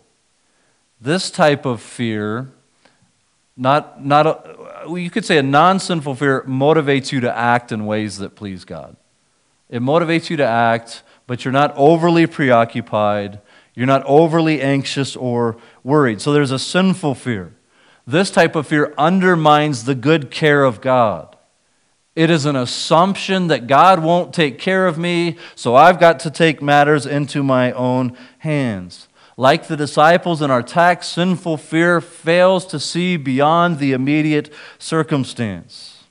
This 1.01 1.29
type 1.29 1.65
of 1.65 1.81
fear, 1.81 2.49
not, 3.59 4.03
not 4.03 4.25
a, 4.25 4.85
you 4.87 5.09
could 5.09 5.25
say 5.25 5.37
a 5.37 5.43
non 5.43 5.79
sinful 5.79 6.15
fear, 6.15 6.43
motivates 6.43 7.11
you 7.11 7.19
to 7.19 7.37
act 7.37 7.71
in 7.71 7.85
ways 7.85 8.17
that 8.19 8.35
please 8.35 8.63
God. 8.63 8.95
It 9.69 9.81
motivates 9.81 10.29
you 10.29 10.37
to 10.37 10.45
act, 10.45 11.03
but 11.27 11.43
you're 11.43 11.51
not 11.51 11.73
overly 11.75 12.25
preoccupied, 12.25 13.41
you're 13.75 13.85
not 13.85 14.03
overly 14.05 14.61
anxious 14.61 15.15
or 15.15 15.57
worried. 15.83 16.21
So 16.21 16.31
there's 16.31 16.51
a 16.51 16.57
sinful 16.57 17.15
fear. 17.15 17.53
This 18.07 18.31
type 18.31 18.55
of 18.55 18.65
fear 18.65 18.93
undermines 18.97 19.83
the 19.83 19.93
good 19.93 20.31
care 20.31 20.63
of 20.63 20.79
God. 20.81 21.35
It 22.15 22.29
is 22.29 22.45
an 22.45 22.55
assumption 22.55 23.47
that 23.47 23.67
God 23.67 24.01
won't 24.01 24.33
take 24.33 24.57
care 24.57 24.87
of 24.87 24.97
me, 24.97 25.37
so 25.53 25.75
I've 25.75 25.99
got 25.99 26.19
to 26.21 26.31
take 26.31 26.61
matters 26.61 27.05
into 27.05 27.43
my 27.43 27.71
own 27.73 28.17
hands. 28.39 29.08
Like 29.39 29.67
the 29.67 29.77
disciples 29.77 30.41
in 30.41 30.51
our 30.51 30.61
text, 30.61 31.13
sinful 31.13 31.55
fear 31.55 32.01
fails 32.01 32.65
to 32.65 32.79
see 32.79 33.15
beyond 33.15 33.79
the 33.79 33.93
immediate 33.93 34.51
circumstance. 34.77 36.03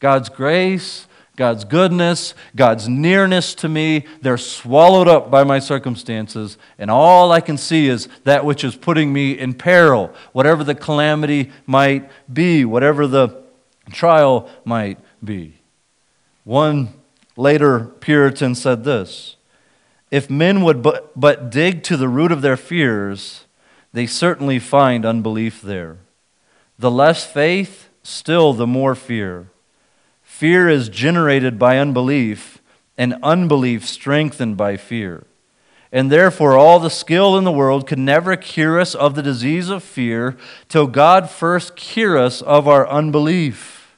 God's 0.00 0.30
grace 0.30 1.06
God's 1.36 1.64
goodness, 1.64 2.34
God's 2.54 2.88
nearness 2.88 3.56
to 3.56 3.68
me, 3.68 4.04
they're 4.22 4.38
swallowed 4.38 5.08
up 5.08 5.32
by 5.32 5.42
my 5.42 5.58
circumstances, 5.58 6.56
and 6.78 6.92
all 6.92 7.32
I 7.32 7.40
can 7.40 7.58
see 7.58 7.88
is 7.88 8.08
that 8.22 8.44
which 8.44 8.62
is 8.62 8.76
putting 8.76 9.12
me 9.12 9.32
in 9.32 9.52
peril, 9.54 10.14
whatever 10.32 10.62
the 10.62 10.76
calamity 10.76 11.50
might 11.66 12.08
be, 12.32 12.64
whatever 12.64 13.08
the 13.08 13.42
trial 13.90 14.48
might 14.64 15.00
be. 15.24 15.54
One 16.44 16.90
later 17.36 17.80
Puritan 17.80 18.54
said 18.54 18.84
this 18.84 19.34
If 20.10 20.30
men 20.30 20.62
would 20.62 20.82
but, 20.82 21.18
but 21.18 21.50
dig 21.50 21.82
to 21.84 21.96
the 21.96 22.08
root 22.08 22.32
of 22.32 22.42
their 22.42 22.56
fears, 22.56 23.44
they 23.92 24.06
certainly 24.06 24.58
find 24.58 25.04
unbelief 25.04 25.62
there. 25.62 25.98
The 26.78 26.90
less 26.90 27.24
faith, 27.24 27.88
still 28.02 28.52
the 28.52 28.66
more 28.66 28.94
fear. 28.94 29.48
Fear 30.22 30.68
is 30.68 30.88
generated 30.88 31.58
by 31.58 31.78
unbelief, 31.78 32.60
and 32.98 33.16
unbelief 33.22 33.86
strengthened 33.86 34.56
by 34.56 34.76
fear. 34.76 35.24
And 35.92 36.10
therefore, 36.10 36.58
all 36.58 36.80
the 36.80 36.90
skill 36.90 37.38
in 37.38 37.44
the 37.44 37.52
world 37.52 37.86
could 37.86 38.00
never 38.00 38.34
cure 38.34 38.80
us 38.80 38.96
of 38.96 39.14
the 39.14 39.22
disease 39.22 39.68
of 39.68 39.84
fear 39.84 40.36
till 40.68 40.88
God 40.88 41.30
first 41.30 41.76
cure 41.76 42.18
us 42.18 42.42
of 42.42 42.66
our 42.66 42.88
unbelief. 42.88 43.96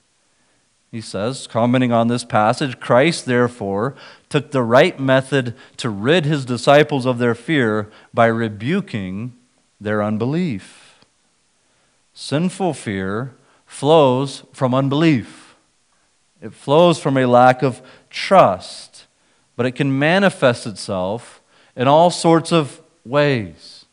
He 0.90 1.00
says, 1.00 1.46
commenting 1.46 1.92
on 1.92 2.08
this 2.08 2.22
passage, 2.24 2.80
Christ, 2.80 3.24
therefore, 3.24 3.94
took 4.28 4.50
the 4.50 4.62
right 4.62 4.98
method 4.98 5.54
to 5.76 5.88
rid 5.88 6.24
his 6.24 6.44
disciples 6.44 7.06
of 7.06 7.18
their 7.18 7.34
fear 7.34 7.90
by 8.12 8.26
rebuking 8.26 9.34
their 9.80 10.02
unbelief. 10.02 11.04
Sinful 12.14 12.74
fear 12.74 13.34
flows 13.66 14.44
from 14.52 14.74
unbelief. 14.74 15.54
It 16.40 16.54
flows 16.54 16.98
from 16.98 17.16
a 17.16 17.26
lack 17.26 17.62
of 17.62 17.82
trust, 18.10 19.06
but 19.54 19.66
it 19.66 19.72
can 19.72 19.98
manifest 19.98 20.66
itself 20.66 21.40
in 21.76 21.88
all 21.88 22.10
sorts 22.10 22.52
of 22.52 22.80
ways. 23.04 23.84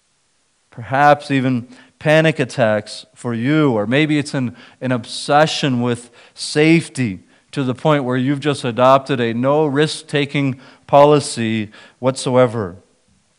Perhaps 0.72 1.32
even 1.32 1.68
panic 2.00 2.40
attacks 2.40 3.06
for 3.14 3.34
you, 3.34 3.72
or 3.72 3.86
maybe 3.86 4.18
it's 4.18 4.34
an, 4.34 4.56
an 4.82 4.92
obsession 4.92 5.82
with 5.82 6.10
safety 6.34 7.24
to 7.54 7.64
the 7.64 7.74
point 7.74 8.04
where 8.04 8.18
you've 8.18 8.40
just 8.40 8.64
adopted 8.64 9.20
a 9.20 9.34
no 9.34 9.66
risk 9.66 10.08
taking 10.08 10.60
policy 10.86 11.72
whatsoever. 12.00 12.76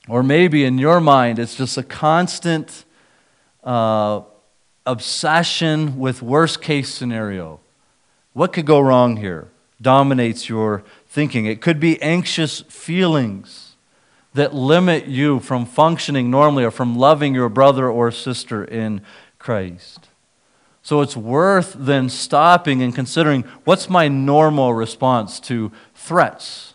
Or 0.09 0.23
maybe 0.23 0.65
in 0.65 0.79
your 0.79 1.01
mind, 1.01 1.39
it's 1.39 1.55
just 1.55 1.77
a 1.79 1.83
constant 1.83 2.85
uh, 3.63 4.23
obsession 4.87 5.99
with 5.99 6.23
worst 6.23 6.61
case 6.63 6.93
scenario. 6.93 7.61
What 8.33 8.53
could 8.53 8.67
go 8.67 8.81
wrong 8.81 9.19
here? 9.19 9.49
Dominates 9.81 10.49
your 10.49 10.83
thinking. 11.07 11.47
It 11.47 11.61
could 11.61 11.79
be 11.79 12.01
anxious 12.03 12.63
feelings. 12.63 13.77
that 14.35 14.53
limit 14.53 15.07
you 15.07 15.39
from 15.39 15.65
functioning 15.65 16.31
normally 16.31 16.65
or 16.65 16.71
from 16.71 16.97
loving 16.97 17.35
your 17.35 17.49
brother 17.49 17.89
or 17.89 18.11
sister 18.11 18.65
in 18.65 19.01
Christ. 19.39 20.09
So 20.85 21.01
it's 21.01 21.17
worth 21.17 21.75
then 21.79 22.11
stopping 22.11 22.83
and 22.83 22.95
considering 22.95 23.45
what's 23.65 23.89
my 23.89 24.07
normal 24.07 24.75
response 24.75 25.41
to 25.41 25.73
threats 25.95 26.75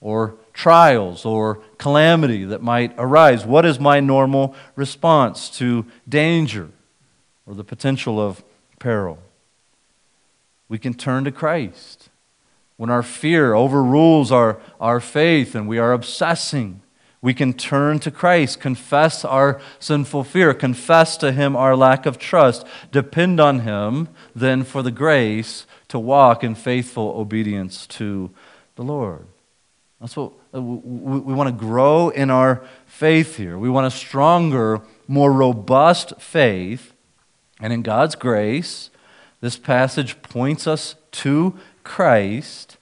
or 0.00 0.34
trials 0.52 1.24
or 1.24 1.62
calamity 1.78 2.44
that 2.44 2.62
might 2.62 2.92
arise? 2.98 3.46
What 3.46 3.64
is 3.64 3.78
my 3.78 4.00
normal 4.00 4.56
response 4.74 5.48
to 5.58 5.86
danger 6.08 6.70
or 7.46 7.54
the 7.54 7.62
potential 7.62 8.20
of 8.20 8.42
peril? 8.80 9.20
We 10.68 10.80
can 10.80 10.94
turn 10.94 11.22
to 11.22 11.30
Christ. 11.30 12.08
When 12.76 12.90
our 12.90 13.04
fear 13.04 13.54
overrules 13.54 14.32
our, 14.32 14.60
our 14.80 14.98
faith 14.98 15.54
and 15.54 15.68
we 15.68 15.78
are 15.78 15.92
obsessing, 15.92 16.80
we 17.20 17.34
can 17.34 17.52
turn 17.52 17.98
to 18.00 18.10
Christ, 18.10 18.60
confess 18.60 19.24
our 19.24 19.60
sinful 19.80 20.24
fear, 20.24 20.54
confess 20.54 21.16
to 21.18 21.32
Him 21.32 21.56
our 21.56 21.74
lack 21.74 22.06
of 22.06 22.18
trust, 22.18 22.64
depend 22.92 23.40
on 23.40 23.60
Him 23.60 24.08
then 24.34 24.62
for 24.62 24.82
the 24.82 24.90
grace 24.90 25.66
to 25.88 25.98
walk 25.98 26.44
in 26.44 26.54
faithful 26.54 27.14
obedience 27.18 27.86
to 27.88 28.30
the 28.76 28.84
Lord. 28.84 29.26
That's 30.00 30.16
what 30.16 30.32
uh, 30.54 30.62
we, 30.62 31.18
we 31.18 31.34
want 31.34 31.48
to 31.48 31.64
grow 31.66 32.10
in 32.10 32.30
our 32.30 32.62
faith 32.86 33.36
here. 33.36 33.58
We 33.58 33.68
want 33.68 33.88
a 33.88 33.90
stronger, 33.90 34.80
more 35.08 35.32
robust 35.32 36.20
faith. 36.20 36.92
And 37.60 37.72
in 37.72 37.82
God's 37.82 38.14
grace, 38.14 38.90
this 39.40 39.56
passage 39.56 40.22
points 40.22 40.68
us 40.68 40.94
to 41.10 41.58
Christ 41.82 42.76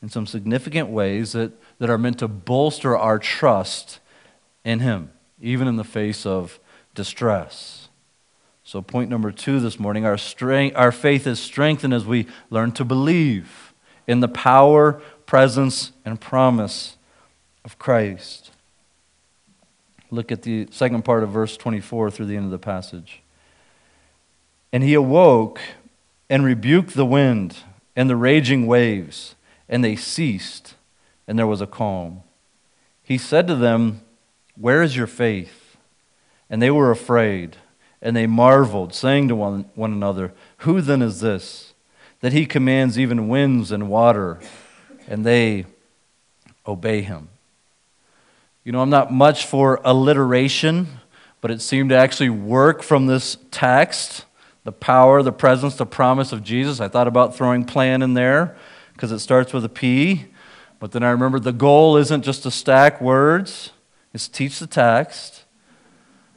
in 0.00 0.08
some 0.08 0.26
significant 0.26 0.88
ways 0.88 1.32
that 1.32 1.52
that 1.78 1.90
are 1.90 1.98
meant 1.98 2.18
to 2.18 2.28
bolster 2.28 2.96
our 2.96 3.18
trust 3.18 4.00
in 4.64 4.80
Him, 4.80 5.10
even 5.40 5.68
in 5.68 5.76
the 5.76 5.84
face 5.84 6.26
of 6.26 6.58
distress. 6.94 7.88
So, 8.64 8.82
point 8.82 9.10
number 9.10 9.30
two 9.30 9.60
this 9.60 9.78
morning 9.78 10.04
our, 10.04 10.18
strength, 10.18 10.74
our 10.76 10.90
faith 10.90 11.26
is 11.26 11.38
strengthened 11.38 11.94
as 11.94 12.04
we 12.04 12.26
learn 12.50 12.72
to 12.72 12.84
believe 12.84 13.72
in 14.06 14.20
the 14.20 14.28
power, 14.28 14.94
presence, 15.24 15.92
and 16.04 16.20
promise 16.20 16.96
of 17.64 17.78
Christ. 17.78 18.50
Look 20.10 20.32
at 20.32 20.42
the 20.42 20.66
second 20.70 21.04
part 21.04 21.22
of 21.22 21.30
verse 21.30 21.56
24 21.56 22.10
through 22.10 22.26
the 22.26 22.36
end 22.36 22.46
of 22.46 22.50
the 22.50 22.58
passage. 22.58 23.22
And 24.72 24.82
he 24.82 24.94
awoke 24.94 25.60
and 26.28 26.44
rebuked 26.44 26.94
the 26.94 27.06
wind 27.06 27.58
and 27.94 28.10
the 28.10 28.16
raging 28.16 28.66
waves, 28.66 29.34
and 29.68 29.84
they 29.84 29.96
ceased 29.96 30.74
and 31.26 31.38
there 31.38 31.46
was 31.46 31.60
a 31.60 31.66
calm. 31.66 32.22
He 33.02 33.18
said 33.18 33.46
to 33.46 33.54
them, 33.54 34.02
Where 34.56 34.82
is 34.82 34.96
your 34.96 35.06
faith? 35.06 35.76
And 36.48 36.62
they 36.62 36.70
were 36.70 36.90
afraid, 36.90 37.56
and 38.00 38.14
they 38.14 38.26
marveled, 38.26 38.94
saying 38.94 39.28
to 39.28 39.36
one, 39.36 39.68
one 39.74 39.92
another, 39.92 40.32
Who 40.58 40.80
then 40.80 41.02
is 41.02 41.20
this, 41.20 41.74
that 42.20 42.32
he 42.32 42.46
commands 42.46 42.98
even 42.98 43.28
winds 43.28 43.72
and 43.72 43.88
water, 43.88 44.40
and 45.08 45.24
they 45.24 45.66
obey 46.66 47.02
him? 47.02 47.28
You 48.64 48.72
know, 48.72 48.80
I'm 48.80 48.90
not 48.90 49.12
much 49.12 49.46
for 49.46 49.80
alliteration, 49.84 50.88
but 51.40 51.50
it 51.50 51.60
seemed 51.60 51.90
to 51.90 51.96
actually 51.96 52.30
work 52.30 52.82
from 52.82 53.06
this 53.06 53.36
text 53.50 54.24
the 54.64 54.72
power, 54.72 55.22
the 55.22 55.30
presence, 55.30 55.76
the 55.76 55.86
promise 55.86 56.32
of 56.32 56.42
Jesus. 56.42 56.80
I 56.80 56.88
thought 56.88 57.06
about 57.06 57.36
throwing 57.36 57.64
plan 57.64 58.02
in 58.02 58.14
there 58.14 58.56
because 58.94 59.12
it 59.12 59.20
starts 59.20 59.52
with 59.52 59.64
a 59.64 59.68
P. 59.68 60.26
But 60.78 60.92
then 60.92 61.02
I 61.02 61.10
remember 61.10 61.38
the 61.38 61.52
goal 61.52 61.96
isn't 61.96 62.22
just 62.22 62.42
to 62.42 62.50
stack 62.50 63.00
words, 63.00 63.72
it's 64.12 64.28
teach 64.28 64.58
the 64.58 64.66
text. 64.66 65.44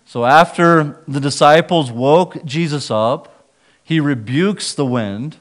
So 0.05 0.25
after 0.25 1.03
the 1.07 1.19
disciples 1.19 1.91
woke 1.91 2.43
Jesus 2.43 2.89
up, 2.89 3.47
he 3.83 3.99
rebukes 3.99 4.73
the 4.73 4.85
wind. 4.85 5.37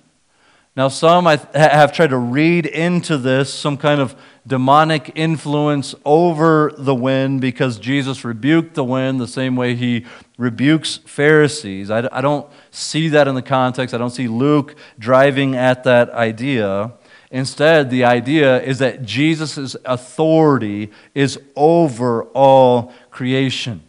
Now, 0.76 0.88
some 0.88 1.26
I 1.26 1.40
have 1.54 1.92
tried 1.92 2.10
to 2.10 2.18
read 2.18 2.64
into 2.64 3.18
this 3.18 3.52
some 3.52 3.76
kind 3.76 4.00
of 4.00 4.14
demonic 4.46 5.10
influence 5.14 5.94
over 6.04 6.72
the 6.78 6.94
wind 6.94 7.40
because 7.40 7.78
Jesus 7.78 8.24
rebuked 8.24 8.74
the 8.74 8.84
wind 8.84 9.20
the 9.20 9.26
same 9.26 9.56
way 9.56 9.74
he 9.74 10.06
rebukes 10.36 10.98
Pharisees. 10.98 11.90
I 11.90 12.20
don't 12.20 12.48
see 12.70 13.08
that 13.08 13.26
in 13.26 13.34
the 13.34 13.42
context. 13.42 13.94
I 13.94 13.98
don't 13.98 14.10
see 14.10 14.28
Luke 14.28 14.76
driving 14.98 15.56
at 15.56 15.82
that 15.84 16.10
idea. 16.10 16.92
Instead, 17.30 17.90
the 17.90 18.04
idea 18.04 18.62
is 18.62 18.78
that 18.78 19.02
Jesus' 19.02 19.76
authority 19.84 20.90
is 21.14 21.38
over 21.54 22.24
all 22.24 22.92
creation. 23.10 23.82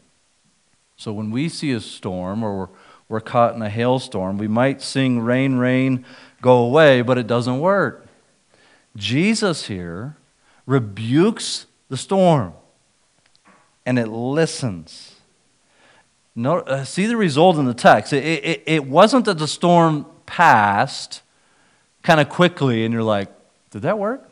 So 0.97 1.13
when 1.13 1.31
we 1.31 1.47
see 1.47 1.71
a 1.71 1.79
storm 1.79 2.43
or 2.43 2.69
we're, 3.07 3.21
caught 3.21 3.55
in 3.55 3.61
a 3.61 3.69
hailstorm, 3.69 4.37
we 4.37 4.47
might 4.47 4.81
sing, 4.81 5.19
Rain, 5.19 5.55
rain, 5.55 6.05
go 6.41 6.57
away, 6.57 7.01
but 7.01 7.17
it 7.17 7.25
doesn't 7.25 7.59
work. 7.59 8.05
Jesus 8.95 9.67
here 9.67 10.17
rebukes 10.65 11.65
the 11.87 11.97
storm 11.97 12.53
and 13.85 13.97
it 13.97 14.07
listens. 14.07 15.15
Uh, 16.37 16.83
see 16.83 17.05
the 17.05 17.17
result 17.17 17.57
in 17.57 17.65
the 17.65 17.73
text. 17.73 18.13
It, 18.13 18.23
it, 18.23 18.63
it 18.65 18.85
wasn't 18.85 19.25
that 19.25 19.37
the 19.37 19.47
storm 19.47 20.05
passed 20.25 21.21
kind 22.03 22.19
of 22.19 22.29
quickly 22.29 22.85
and 22.85 22.93
you're 22.93 23.03
like, 23.03 23.29
did 23.71 23.81
that 23.83 23.99
work? 23.99 24.29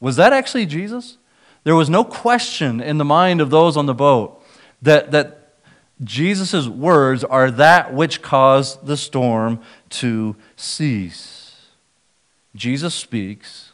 Was 0.00 0.16
that 0.16 0.32
actually 0.32 0.66
Jesus? 0.66 1.18
There 1.64 1.74
was 1.74 1.90
no 1.90 2.04
question 2.04 2.80
in 2.80 2.98
the 2.98 3.04
mind 3.04 3.40
of 3.40 3.50
those 3.50 3.76
on 3.76 3.86
the 3.86 3.94
boat 3.94 4.42
that, 4.82 5.10
that 5.10 5.54
Jesus' 6.02 6.66
words 6.66 7.22
are 7.22 7.50
that 7.50 7.92
which 7.92 8.22
caused 8.22 8.86
the 8.86 8.96
storm 8.96 9.60
to 9.90 10.36
cease. 10.56 11.66
Jesus 12.56 12.94
speaks, 12.94 13.72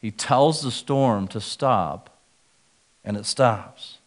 he 0.00 0.10
tells 0.10 0.60
the 0.60 0.70
storm 0.70 1.26
to 1.28 1.40
stop, 1.40 2.10
and 3.04 3.16
it 3.16 3.24
stops. 3.24 3.98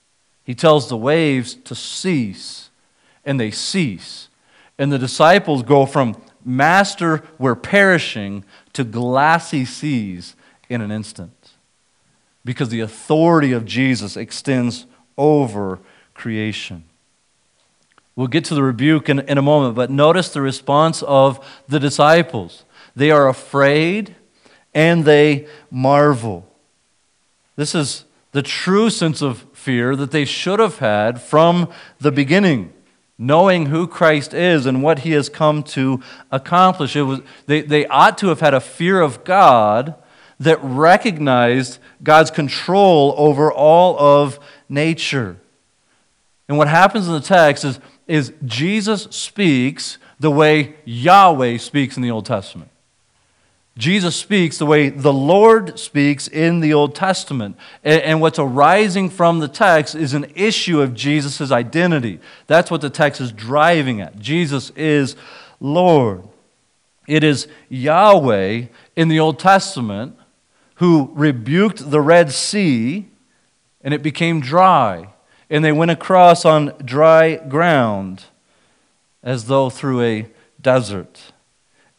He 0.44 0.54
tells 0.54 0.88
the 0.88 0.98
waves 0.98 1.56
to 1.56 1.76
cease, 1.76 2.70
and 3.26 3.40
they 3.40 3.52
cease. 3.52 4.30
And 4.78 4.92
the 4.92 5.00
disciples 5.00 5.64
go 5.64 5.86
from 5.86 6.16
Master, 6.46 7.24
we're 7.38 7.56
perishing, 7.56 8.46
to 8.78 8.84
glassy 8.84 9.66
seas 9.66 10.36
in 10.70 10.82
an 10.82 10.92
instant. 10.92 11.50
Because 12.46 12.70
the 12.70 12.80
authority 12.80 13.52
of 13.52 13.66
Jesus 13.66 14.16
extends 14.16 14.86
over 15.18 15.80
creation. 16.14 16.84
We'll 18.16 18.28
get 18.28 18.46
to 18.46 18.54
the 18.54 18.62
rebuke 18.62 19.10
in, 19.10 19.22
in 19.22 19.40
a 19.40 19.42
moment, 19.42 19.74
but 19.74 19.90
notice 19.90 20.30
the 20.30 20.44
response 20.44 21.02
of 21.02 21.44
the 21.68 21.80
disciples. 21.80 22.66
They 22.96 23.10
are 23.10 23.28
afraid 23.28 24.16
and 24.76 25.04
they 25.04 25.48
marvel. 25.72 26.48
This 27.56 27.74
is 27.74 28.06
the 28.32 28.44
true 28.44 28.92
sense 28.92 29.24
of 29.24 29.44
fear 29.54 29.96
that 29.96 30.12
they 30.12 30.24
should 30.24 30.60
have 30.60 30.78
had 30.78 31.20
from 31.20 31.72
the 32.00 32.12
beginning 32.12 32.74
knowing 33.18 33.68
who 33.68 33.88
Christ 33.88 34.34
is 34.34 34.66
and 34.66 34.84
what 34.84 35.00
he 35.00 35.12
has 35.12 35.30
come 35.30 35.64
to 35.64 36.02
accomplish. 36.32 36.96
It 36.96 37.04
was, 37.04 37.22
they, 37.46 37.62
they 37.62 37.88
ought 37.88 38.18
to 38.20 38.28
have 38.28 38.40
had 38.40 38.54
a 38.54 38.60
fear 38.60 39.02
of 39.02 39.24
God 39.24 39.96
that 40.40 40.60
recognized 40.62 41.80
God's 42.04 42.30
control 42.30 43.16
over 43.18 43.52
all 43.52 44.00
of 44.00 44.40
nature. 44.70 45.38
And 46.48 46.58
what 46.58 46.68
happens 46.68 47.08
in 47.08 47.14
the 47.14 47.20
text 47.20 47.66
is, 47.66 47.80
is 48.08 48.34
Jesus 48.46 49.04
speaks 49.10 49.98
the 50.20 50.32
way 50.32 50.76
Yahweh 50.86 51.58
speaks 51.58 51.98
in 51.98 52.04
the 52.04 52.12
Old 52.12 52.26
Testament. 52.26 52.70
Jesus 53.78 54.16
speaks 54.16 54.58
the 54.58 54.66
way 54.66 54.90
the 54.90 55.14
Lord 55.14 55.78
speaks 55.78 56.28
in 56.28 56.62
the 56.62 56.74
Old 56.74 56.96
Testament. 56.96 57.56
And, 57.84 58.20
what's 58.20 58.40
arising 58.40 59.10
from 59.10 59.40
the 59.40 59.48
text 59.48 59.94
is 59.94 60.14
an 60.14 60.26
issue 60.36 60.82
of 60.82 60.96
Jesus' 60.96 61.52
identity. 61.52 62.20
That's 62.48 62.72
what 62.72 62.82
the 62.82 62.90
text 62.90 63.22
is 63.22 63.32
driving 63.32 64.02
at. 64.02 64.18
Jesus 64.18 64.72
is 64.72 65.16
Lord. 65.60 66.24
It 67.08 67.24
is 67.24 67.48
Yahweh 67.70 68.66
in 68.96 69.08
the 69.08 69.20
Old 69.20 69.40
Testament 69.40 70.18
who 70.76 71.12
rebuked 71.14 71.90
the 71.90 72.02
Red 72.02 72.32
Sea 72.32 73.08
and 73.82 73.94
it 73.94 74.02
became 74.02 74.42
dry. 74.42 75.14
And 75.50 75.64
they 75.64 75.72
went 75.72 75.92
across 75.92 76.46
on 76.46 76.74
dry 76.84 77.36
ground 77.36 78.26
as 79.24 79.46
though 79.46 79.70
through 79.70 80.02
a 80.02 80.28
desert. 80.60 81.32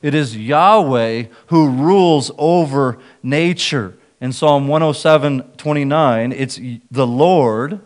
It 0.01 0.15
is 0.15 0.37
Yahweh 0.37 1.25
who 1.47 1.69
rules 1.69 2.31
over 2.39 2.99
nature. 3.23 3.95
In 4.21 4.33
Psalm 4.33 4.69
107 4.69 5.43
29, 5.57 6.33
it's 6.33 6.61
the 6.91 7.07
Lord, 7.07 7.81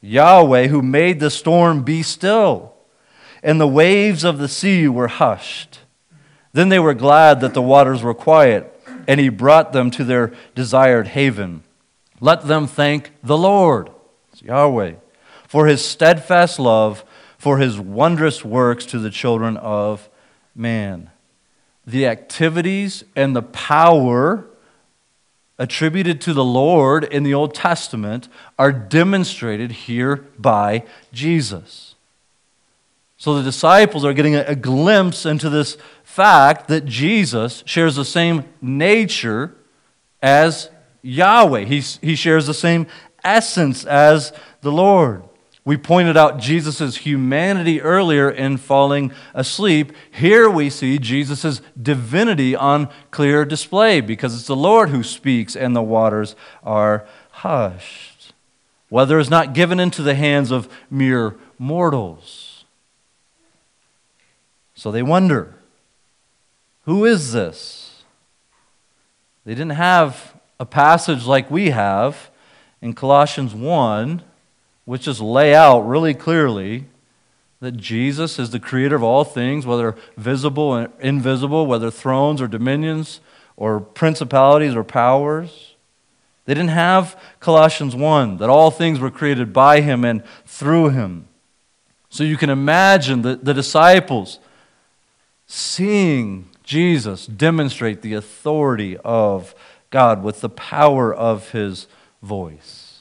Yahweh, 0.00 0.66
who 0.66 0.82
made 0.82 1.20
the 1.20 1.30
storm 1.30 1.82
be 1.82 2.02
still, 2.02 2.74
and 3.42 3.60
the 3.60 3.68
waves 3.68 4.24
of 4.24 4.38
the 4.38 4.48
sea 4.48 4.88
were 4.88 5.08
hushed. 5.08 5.80
Then 6.52 6.68
they 6.68 6.78
were 6.78 6.94
glad 6.94 7.40
that 7.40 7.54
the 7.54 7.62
waters 7.62 8.02
were 8.02 8.14
quiet, 8.14 8.70
and 9.08 9.18
he 9.18 9.28
brought 9.30 9.72
them 9.72 9.90
to 9.92 10.04
their 10.04 10.32
desired 10.54 11.08
haven. 11.08 11.62
Let 12.20 12.46
them 12.46 12.66
thank 12.66 13.12
the 13.22 13.38
Lord, 13.38 13.90
it's 14.32 14.42
Yahweh, 14.42 14.94
for 15.48 15.66
his 15.66 15.84
steadfast 15.84 16.58
love, 16.58 17.04
for 17.38 17.58
his 17.58 17.78
wondrous 17.80 18.44
works 18.44 18.86
to 18.86 18.98
the 18.98 19.10
children 19.10 19.56
of 19.56 20.08
man. 20.54 21.10
The 21.86 22.06
activities 22.06 23.04
and 23.14 23.36
the 23.36 23.42
power 23.42 24.46
attributed 25.58 26.20
to 26.22 26.32
the 26.32 26.44
Lord 26.44 27.04
in 27.04 27.22
the 27.22 27.34
Old 27.34 27.54
Testament 27.54 28.28
are 28.58 28.72
demonstrated 28.72 29.70
here 29.72 30.16
by 30.38 30.84
Jesus. 31.12 31.94
So 33.16 33.34
the 33.34 33.42
disciples 33.42 34.04
are 34.04 34.12
getting 34.12 34.34
a, 34.34 34.54
glimpse 34.54 35.24
into 35.24 35.48
this 35.48 35.78
fact 36.02 36.68
that 36.68 36.84
Jesus 36.84 37.62
shares 37.66 37.96
the 37.96 38.04
same 38.04 38.44
nature 38.60 39.54
as 40.20 40.70
Yahweh. 41.02 41.64
He, 41.64 41.80
he 41.80 42.16
shares 42.16 42.46
the 42.46 42.54
same 42.54 42.86
essence 43.22 43.84
as 43.84 44.32
the 44.60 44.72
Lord. 44.72 45.22
We 45.64 45.78
pointed 45.78 46.16
out 46.16 46.38
Jesus' 46.38 46.98
humanity 46.98 47.80
earlier 47.80 48.30
in 48.30 48.58
falling 48.58 49.12
asleep. 49.32 49.92
Here 50.10 50.48
we 50.48 50.68
see 50.68 50.98
Jesus' 50.98 51.62
divinity 51.80 52.54
on 52.54 52.90
clear 53.10 53.46
display 53.46 54.02
because 54.02 54.34
it's 54.34 54.46
the 54.46 54.54
Lord 54.54 54.90
who 54.90 55.02
speaks 55.02 55.56
and 55.56 55.74
the 55.74 55.82
waters 55.82 56.36
are 56.62 57.06
hushed. 57.30 58.34
Weather 58.90 59.18
is 59.18 59.30
not 59.30 59.54
given 59.54 59.80
into 59.80 60.02
the 60.02 60.14
hands 60.14 60.50
of 60.50 60.68
mere 60.90 61.36
mortals. 61.58 62.66
So 64.74 64.90
they 64.90 65.02
wonder 65.02 65.54
who 66.82 67.06
is 67.06 67.32
this? 67.32 68.04
They 69.46 69.52
didn't 69.52 69.70
have 69.70 70.34
a 70.60 70.66
passage 70.66 71.24
like 71.24 71.50
we 71.50 71.70
have 71.70 72.30
in 72.82 72.92
Colossians 72.92 73.54
1 73.54 74.22
which 74.84 75.02
just 75.02 75.20
lay 75.20 75.54
out 75.54 75.80
really 75.80 76.14
clearly 76.14 76.86
that 77.60 77.76
Jesus 77.76 78.38
is 78.38 78.50
the 78.50 78.60
creator 78.60 78.96
of 78.96 79.02
all 79.02 79.24
things, 79.24 79.64
whether 79.64 79.96
visible 80.16 80.74
and 80.74 80.92
invisible, 81.00 81.66
whether 81.66 81.90
thrones 81.90 82.42
or 82.42 82.46
dominions 82.46 83.20
or 83.56 83.80
principalities 83.80 84.74
or 84.74 84.84
powers. 84.84 85.74
They 86.44 86.52
didn't 86.52 86.70
have 86.70 87.18
Colossians 87.40 87.96
1, 87.96 88.36
that 88.36 88.50
all 88.50 88.70
things 88.70 89.00
were 89.00 89.10
created 89.10 89.52
by 89.52 89.80
him 89.80 90.04
and 90.04 90.22
through 90.44 90.90
him. 90.90 91.26
So 92.10 92.22
you 92.22 92.36
can 92.36 92.50
imagine 92.50 93.22
the, 93.22 93.36
the 93.36 93.54
disciples 93.54 94.38
seeing 95.46 96.50
Jesus 96.62 97.26
demonstrate 97.26 98.02
the 98.02 98.14
authority 98.14 98.96
of 98.98 99.54
God 99.90 100.22
with 100.22 100.40
the 100.40 100.48
power 100.48 101.14
of 101.14 101.50
his 101.50 101.86
voice. 102.22 102.93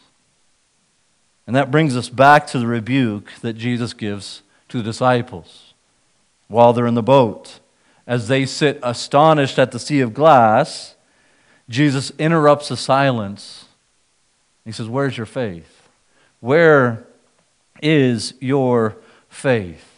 And 1.45 1.55
that 1.55 1.71
brings 1.71 1.95
us 1.95 2.09
back 2.09 2.47
to 2.47 2.59
the 2.59 2.67
rebuke 2.67 3.31
that 3.41 3.53
Jesus 3.53 3.93
gives 3.93 4.43
to 4.69 4.77
the 4.77 4.83
disciples 4.83 5.73
while 6.47 6.73
they're 6.73 6.87
in 6.87 6.93
the 6.93 7.03
boat. 7.03 7.59
As 8.07 8.27
they 8.27 8.45
sit 8.45 8.79
astonished 8.83 9.59
at 9.59 9.71
the 9.71 9.79
sea 9.79 10.01
of 10.01 10.13
glass, 10.13 10.95
Jesus 11.69 12.11
interrupts 12.19 12.69
the 12.69 12.77
silence. 12.77 13.65
He 14.65 14.71
says, 14.71 14.87
Where's 14.87 15.17
your 15.17 15.25
faith? 15.25 15.89
Where 16.39 17.05
is 17.81 18.33
your 18.39 18.97
faith? 19.29 19.92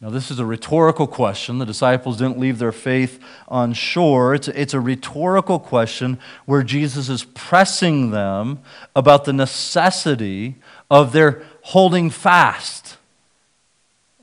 Now, 0.00 0.10
this 0.10 0.30
is 0.30 0.38
a 0.38 0.44
rhetorical 0.44 1.08
question. 1.08 1.58
The 1.58 1.66
disciples 1.66 2.18
didn't 2.18 2.38
leave 2.38 2.60
their 2.60 2.70
faith 2.70 3.18
on 3.48 3.72
shore. 3.72 4.32
It's 4.32 4.46
a, 4.46 4.60
it's 4.60 4.74
a 4.74 4.78
rhetorical 4.80 5.58
question 5.58 6.20
where 6.46 6.62
Jesus 6.62 7.08
is 7.08 7.24
pressing 7.24 8.12
them 8.12 8.60
about 8.94 9.24
the 9.24 9.32
necessity 9.32 10.54
of 10.88 11.12
their 11.12 11.42
holding 11.62 12.10
fast, 12.10 12.96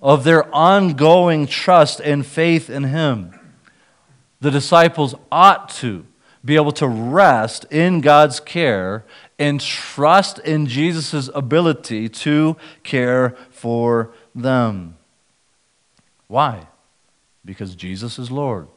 of 0.01 0.23
their 0.23 0.53
ongoing 0.55 1.45
trust 1.45 1.99
and 1.99 2.25
faith 2.25 2.69
in 2.69 2.85
Him. 2.85 3.37
The 4.39 4.51
disciples 4.51 5.13
ought 5.29 5.67
to 5.69 6.05
be 6.45 6.55
able 6.55 6.71
to 6.73 6.87
rest 6.87 7.65
in 7.69 7.99
God's 7.99 8.39
care 8.39 9.03
and 9.37 9.59
trust 9.59 10.39
in 10.39 10.67
Jesus' 10.67 11.29
ability 11.35 12.07
to 12.07 12.55
care 12.83 13.35
for 13.49 14.13
them. 14.33 14.95
Why? 16.27 16.67
Because 17.43 17.75
Jesus 17.75 18.17
is 18.17 18.31
Lord. 18.31 18.67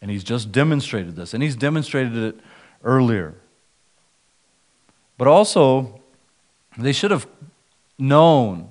And 0.00 0.10
he's 0.10 0.24
just 0.24 0.52
demonstrated 0.52 1.16
this. 1.16 1.34
And 1.34 1.42
he's 1.42 1.56
demonstrated 1.56 2.16
it 2.16 2.40
earlier. 2.82 3.34
But 5.16 5.28
also, 5.28 6.00
they 6.76 6.92
should 6.92 7.10
have 7.10 7.26
known 7.98 8.68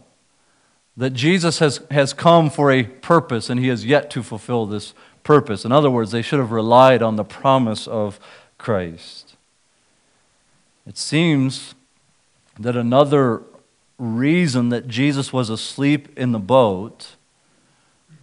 that 0.95 1.11
Jesus 1.11 1.59
has, 1.59 1.81
has 1.89 2.13
come 2.13 2.49
for 2.49 2.71
a 2.71 2.83
purpose 2.83 3.49
and 3.49 3.59
he 3.59 3.69
has 3.69 3.85
yet 3.85 4.11
to 4.11 4.21
fulfill 4.21 4.65
this 4.65 4.93
purpose. 5.23 5.65
In 5.65 5.71
other 5.71 5.89
words, 5.89 6.11
they 6.11 6.21
should 6.21 6.39
have 6.39 6.51
relied 6.51 7.01
on 7.01 7.15
the 7.15 7.23
promise 7.23 7.87
of 7.87 8.19
Christ. 8.57 9.35
It 10.85 10.97
seems 10.97 11.73
that 12.59 12.75
another 12.75 13.41
reason 13.97 14.69
that 14.69 14.87
Jesus 14.87 15.33
was 15.33 15.49
asleep 15.49 16.17
in 16.17 16.31
the 16.31 16.39
boat 16.39 17.15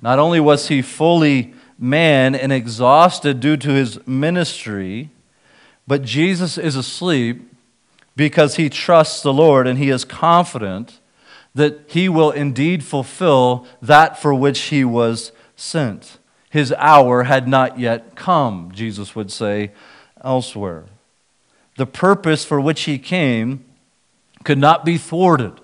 not 0.02 0.18
only 0.18 0.40
was 0.40 0.68
he 0.68 0.82
fully 0.82 1.54
man 1.78 2.34
and 2.34 2.52
exhausted 2.52 3.40
due 3.40 3.56
to 3.56 3.70
his 3.70 4.06
ministry, 4.06 5.10
but 5.86 6.02
Jesus 6.02 6.58
is 6.58 6.76
asleep 6.76 7.42
because 8.16 8.56
he 8.56 8.68
trusts 8.68 9.22
the 9.22 9.32
Lord 9.32 9.66
and 9.66 9.78
he 9.78 9.88
is 9.88 10.04
confident 10.04 11.00
that 11.54 11.80
he 11.88 12.08
will 12.08 12.30
indeed 12.30 12.84
fulfill 12.84 13.66
that 13.82 14.20
for 14.20 14.34
which 14.34 14.60
he 14.64 14.84
was 14.84 15.32
sent. 15.56 16.18
His 16.48 16.72
hour 16.74 17.24
had 17.24 17.48
not 17.48 17.78
yet 17.78 18.14
come, 18.14 18.70
Jesus 18.72 19.14
would 19.14 19.30
say 19.30 19.72
elsewhere. 20.22 20.86
The 21.76 21.86
purpose 21.86 22.44
for 22.44 22.60
which 22.60 22.82
he 22.82 22.98
came 22.98 23.64
could 24.44 24.58
not 24.58 24.84
be 24.84 24.98
thwarted. 24.98 25.59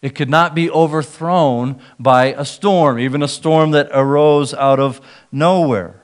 It 0.00 0.14
could 0.14 0.30
not 0.30 0.54
be 0.54 0.70
overthrown 0.70 1.80
by 1.98 2.26
a 2.26 2.44
storm, 2.44 2.98
even 2.98 3.22
a 3.22 3.28
storm 3.28 3.72
that 3.72 3.88
arose 3.92 4.54
out 4.54 4.78
of 4.78 5.00
nowhere. 5.32 6.00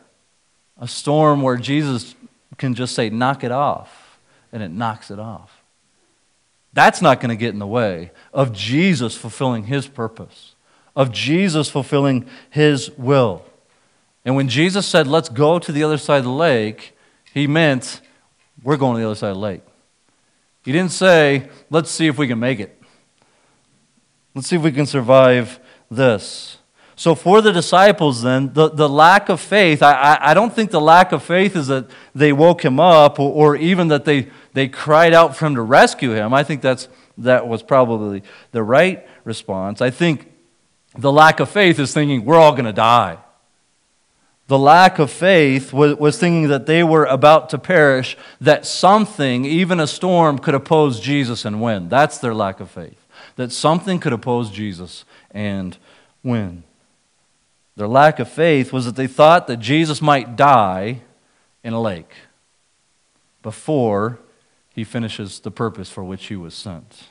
A 0.78 0.88
storm 0.88 1.42
where 1.42 1.56
Jesus 1.56 2.16
can 2.58 2.74
just 2.74 2.94
say, 2.94 3.08
knock 3.08 3.44
it 3.44 3.52
off, 3.52 4.18
and 4.52 4.62
it 4.62 4.70
knocks 4.70 5.10
it 5.10 5.20
off. 5.20 5.62
That's 6.72 7.00
not 7.00 7.20
going 7.20 7.28
to 7.28 7.36
get 7.36 7.52
in 7.52 7.60
the 7.60 7.66
way 7.66 8.10
of 8.32 8.52
Jesus 8.52 9.16
fulfilling 9.16 9.64
his 9.64 9.86
purpose, 9.86 10.56
of 10.96 11.12
Jesus 11.12 11.70
fulfilling 11.70 12.26
his 12.50 12.90
will. 12.92 13.44
And 14.24 14.34
when 14.34 14.48
Jesus 14.48 14.86
said, 14.86 15.06
let's 15.06 15.28
go 15.28 15.60
to 15.60 15.70
the 15.70 15.84
other 15.84 15.98
side 15.98 16.18
of 16.18 16.24
the 16.24 16.30
lake, 16.30 16.96
he 17.32 17.46
meant, 17.46 18.00
we're 18.62 18.76
going 18.76 18.94
to 18.94 19.00
the 19.00 19.06
other 19.06 19.14
side 19.14 19.30
of 19.30 19.36
the 19.36 19.40
lake. 19.40 19.62
He 20.64 20.72
didn't 20.72 20.92
say, 20.92 21.48
let's 21.70 21.90
see 21.90 22.08
if 22.08 22.18
we 22.18 22.26
can 22.26 22.40
make 22.40 22.58
it. 22.58 22.80
Let's 24.34 24.48
see 24.48 24.56
if 24.56 24.62
we 24.62 24.72
can 24.72 24.86
survive 24.86 25.60
this. 25.90 26.58
So, 26.96 27.14
for 27.14 27.40
the 27.40 27.52
disciples, 27.52 28.22
then, 28.22 28.52
the, 28.52 28.68
the 28.68 28.88
lack 28.88 29.28
of 29.28 29.40
faith, 29.40 29.82
I, 29.82 29.92
I, 29.92 30.30
I 30.30 30.34
don't 30.34 30.54
think 30.54 30.70
the 30.70 30.80
lack 30.80 31.12
of 31.12 31.22
faith 31.22 31.56
is 31.56 31.66
that 31.66 31.86
they 32.14 32.32
woke 32.32 32.64
him 32.64 32.78
up 32.78 33.18
or, 33.18 33.32
or 33.32 33.56
even 33.56 33.88
that 33.88 34.04
they, 34.04 34.28
they 34.52 34.68
cried 34.68 35.12
out 35.12 35.36
for 35.36 35.46
him 35.46 35.56
to 35.56 35.62
rescue 35.62 36.12
him. 36.12 36.32
I 36.32 36.44
think 36.44 36.62
that's, 36.62 36.88
that 37.18 37.48
was 37.48 37.62
probably 37.62 38.22
the 38.52 38.62
right 38.62 39.06
response. 39.24 39.80
I 39.80 39.90
think 39.90 40.32
the 40.96 41.12
lack 41.12 41.40
of 41.40 41.48
faith 41.48 41.80
is 41.80 41.92
thinking, 41.92 42.24
we're 42.24 42.38
all 42.38 42.52
going 42.52 42.64
to 42.64 42.72
die. 42.72 43.18
The 44.46 44.58
lack 44.58 44.98
of 44.98 45.10
faith 45.10 45.72
was, 45.72 45.96
was 45.96 46.18
thinking 46.18 46.48
that 46.48 46.66
they 46.66 46.84
were 46.84 47.06
about 47.06 47.50
to 47.50 47.58
perish, 47.58 48.16
that 48.40 48.66
something, 48.66 49.44
even 49.44 49.80
a 49.80 49.86
storm, 49.86 50.38
could 50.38 50.54
oppose 50.54 51.00
Jesus 51.00 51.44
and 51.44 51.60
win. 51.62 51.88
That's 51.88 52.18
their 52.18 52.34
lack 52.34 52.60
of 52.60 52.70
faith 52.70 53.03
that 53.36 53.52
something 53.52 53.98
could 53.98 54.12
oppose 54.12 54.50
Jesus 54.50 55.04
and 55.30 55.76
win. 56.22 56.62
Their 57.76 57.88
lack 57.88 58.18
of 58.20 58.28
faith 58.28 58.72
was 58.72 58.84
that 58.84 58.96
they 58.96 59.06
thought 59.06 59.46
that 59.48 59.58
Jesus 59.58 60.00
might 60.00 60.36
die 60.36 61.00
in 61.62 61.72
a 61.72 61.80
lake 61.80 62.12
before 63.42 64.18
he 64.74 64.84
finishes 64.84 65.40
the 65.40 65.50
purpose 65.50 65.90
for 65.90 66.04
which 66.04 66.26
he 66.26 66.36
was 66.36 66.54
sent. 66.54 67.04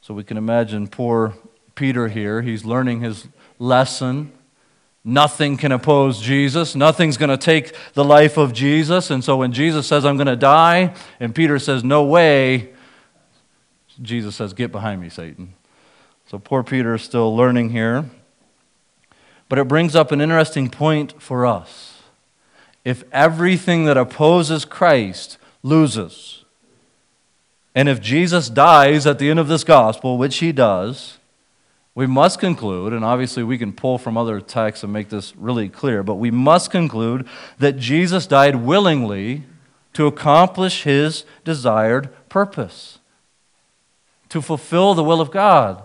So 0.00 0.14
we 0.14 0.24
can 0.24 0.36
imagine 0.36 0.86
poor 0.86 1.34
Peter 1.74 2.08
here. 2.08 2.42
He's 2.42 2.64
learning 2.64 3.00
his 3.00 3.28
lesson. 3.58 4.32
Nothing 5.04 5.56
can 5.56 5.70
oppose 5.70 6.20
Jesus. 6.20 6.74
Nothing's 6.74 7.16
going 7.16 7.30
to 7.30 7.36
take 7.36 7.74
the 7.94 8.04
life 8.04 8.36
of 8.36 8.52
Jesus. 8.52 9.10
And 9.10 9.22
so 9.22 9.36
when 9.36 9.52
Jesus 9.52 9.86
says, 9.86 10.04
I'm 10.04 10.16
going 10.16 10.26
to 10.26 10.36
die, 10.36 10.94
and 11.20 11.34
Peter 11.34 11.58
says, 11.58 11.84
No 11.84 12.04
way, 12.04 12.70
Jesus 14.00 14.36
says, 14.36 14.52
Get 14.52 14.72
behind 14.72 15.00
me, 15.00 15.08
Satan. 15.08 15.54
So 16.28 16.38
poor 16.38 16.62
Peter 16.62 16.94
is 16.94 17.02
still 17.02 17.34
learning 17.34 17.70
here. 17.70 18.04
But 19.48 19.58
it 19.58 19.68
brings 19.68 19.96
up 19.96 20.12
an 20.12 20.20
interesting 20.20 20.68
point 20.68 21.20
for 21.20 21.46
us. 21.46 22.02
If 22.84 23.04
everything 23.12 23.84
that 23.84 23.96
opposes 23.96 24.64
Christ 24.64 25.38
loses. 25.62 26.44
And 27.74 27.88
if 27.88 28.00
Jesus 28.00 28.48
dies 28.48 29.06
at 29.06 29.18
the 29.18 29.30
end 29.30 29.38
of 29.38 29.48
this 29.48 29.64
gospel, 29.64 30.18
which 30.18 30.38
he 30.38 30.52
does, 30.52 31.18
we 31.94 32.06
must 32.06 32.38
conclude, 32.38 32.92
and 32.92 33.04
obviously 33.04 33.42
we 33.42 33.58
can 33.58 33.72
pull 33.72 33.98
from 33.98 34.16
other 34.16 34.40
texts 34.40 34.84
and 34.84 34.92
make 34.92 35.08
this 35.08 35.34
really 35.36 35.68
clear, 35.68 36.02
but 36.02 36.14
we 36.14 36.30
must 36.30 36.70
conclude 36.70 37.26
that 37.58 37.76
Jesus 37.76 38.26
died 38.26 38.56
willingly 38.56 39.44
to 39.94 40.06
accomplish 40.06 40.84
his 40.84 41.24
desired 41.44 42.08
purpose, 42.28 42.97
to 44.28 44.42
fulfill 44.42 44.94
the 44.94 45.04
will 45.04 45.20
of 45.20 45.30
God, 45.30 45.82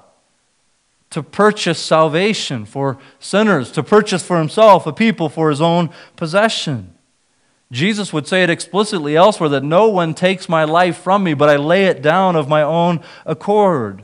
to 1.09 1.23
purchase 1.23 1.79
salvation 1.79 2.65
for 2.65 2.97
sinners, 3.19 3.71
to 3.71 3.83
purchase 3.83 4.25
for 4.25 4.37
himself 4.37 4.85
a 4.87 4.93
people 4.93 5.29
for 5.29 5.49
his 5.49 5.61
own 5.61 5.89
possession. 6.15 6.93
Jesus 7.71 8.13
would 8.13 8.27
say 8.27 8.43
it 8.43 8.49
explicitly 8.49 9.15
elsewhere 9.15 9.49
that 9.49 9.63
no 9.63 9.87
one 9.87 10.13
takes 10.13 10.47
my 10.47 10.63
life 10.63 10.97
from 10.97 11.23
me, 11.23 11.33
but 11.33 11.49
I 11.49 11.55
lay 11.55 11.85
it 11.85 12.01
down 12.01 12.35
of 12.35 12.47
my 12.47 12.61
own 12.61 13.03
accord. 13.25 14.03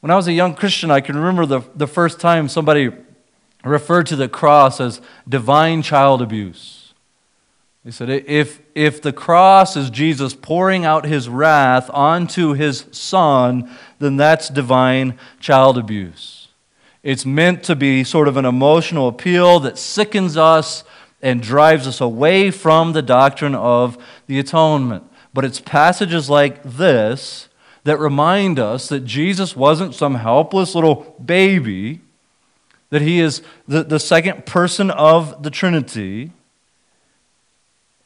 When 0.00 0.10
I 0.10 0.16
was 0.16 0.26
a 0.26 0.32
young 0.32 0.54
Christian, 0.54 0.90
I 0.90 1.00
can 1.00 1.16
remember 1.16 1.46
the, 1.46 1.60
the 1.76 1.86
first 1.86 2.18
time 2.18 2.48
somebody 2.48 2.90
referred 3.64 4.06
to 4.08 4.16
the 4.16 4.28
cross 4.28 4.80
as 4.80 5.00
divine 5.28 5.82
child 5.82 6.20
abuse. 6.20 6.92
He 7.84 7.92
said, 7.92 8.10
if, 8.10 8.60
if 8.74 9.02
the 9.02 9.12
cross 9.12 9.76
is 9.76 9.90
Jesus 9.90 10.34
pouring 10.34 10.84
out 10.84 11.04
his 11.04 11.28
wrath 11.28 11.90
onto 11.92 12.52
his 12.52 12.86
son, 12.90 13.70
then 13.98 14.16
that's 14.16 14.48
divine 14.48 15.18
child 15.40 15.78
abuse. 15.78 16.48
It's 17.02 17.26
meant 17.26 17.62
to 17.64 17.74
be 17.76 18.04
sort 18.04 18.28
of 18.28 18.36
an 18.36 18.44
emotional 18.44 19.08
appeal 19.08 19.60
that 19.60 19.78
sickens 19.78 20.36
us 20.36 20.84
and 21.20 21.42
drives 21.42 21.86
us 21.86 22.00
away 22.00 22.50
from 22.50 22.92
the 22.92 23.02
doctrine 23.02 23.54
of 23.54 23.96
the 24.26 24.38
atonement. 24.38 25.04
But 25.34 25.44
it's 25.44 25.60
passages 25.60 26.28
like 26.28 26.62
this 26.62 27.48
that 27.84 27.98
remind 27.98 28.58
us 28.58 28.88
that 28.88 29.04
Jesus 29.04 29.56
wasn't 29.56 29.94
some 29.94 30.16
helpless 30.16 30.74
little 30.74 31.16
baby, 31.24 32.00
that 32.90 33.02
he 33.02 33.18
is 33.18 33.42
the, 33.66 33.82
the 33.82 33.98
second 33.98 34.46
person 34.46 34.90
of 34.90 35.42
the 35.42 35.50
Trinity 35.50 36.32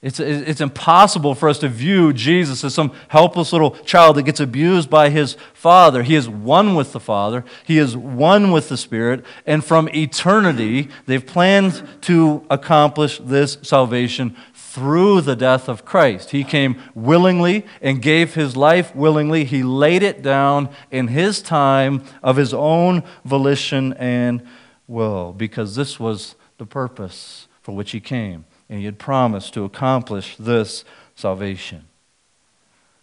it's, 0.02 0.20
it's 0.20 0.60
impossible 0.60 1.34
for 1.34 1.48
us 1.48 1.58
to 1.60 1.68
view 1.68 2.12
Jesus 2.12 2.62
as 2.62 2.74
some 2.74 2.92
helpless 3.08 3.52
little 3.52 3.70
child 3.70 4.16
that 4.16 4.24
gets 4.24 4.40
abused 4.40 4.90
by 4.90 5.08
his 5.08 5.38
father. 5.54 6.02
He 6.02 6.14
is 6.14 6.28
one 6.28 6.74
with 6.74 6.92
the 6.92 7.00
Father, 7.00 7.44
he 7.64 7.78
is 7.78 7.96
one 7.96 8.52
with 8.52 8.68
the 8.68 8.76
Spirit, 8.76 9.24
and 9.46 9.64
from 9.64 9.88
eternity, 9.88 10.90
they've 11.06 11.24
planned 11.24 11.82
to 12.02 12.44
accomplish 12.50 13.18
this 13.18 13.56
salvation 13.62 14.36
through 14.52 15.22
the 15.22 15.34
death 15.34 15.66
of 15.66 15.86
Christ. 15.86 16.30
He 16.30 16.44
came 16.44 16.80
willingly 16.94 17.64
and 17.80 18.02
gave 18.02 18.34
his 18.34 18.54
life 18.54 18.94
willingly. 18.94 19.44
He 19.44 19.62
laid 19.62 20.02
it 20.02 20.20
down 20.20 20.68
in 20.90 21.08
his 21.08 21.40
time 21.40 22.04
of 22.22 22.36
his 22.36 22.52
own 22.52 23.02
volition 23.24 23.94
and 23.94 24.46
will, 24.86 25.32
because 25.32 25.74
this 25.74 25.98
was 25.98 26.34
the 26.58 26.66
purpose 26.66 27.48
for 27.62 27.74
which 27.74 27.92
he 27.92 28.00
came 28.00 28.44
and 28.68 28.78
he 28.78 28.84
had 28.84 28.98
promised 28.98 29.54
to 29.54 29.64
accomplish 29.64 30.36
this 30.36 30.84
salvation. 31.14 31.84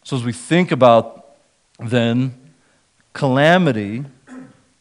So, 0.04 0.18
as 0.18 0.24
we 0.24 0.34
think 0.34 0.72
about 0.72 1.36
then 1.80 2.34
calamity 3.14 4.06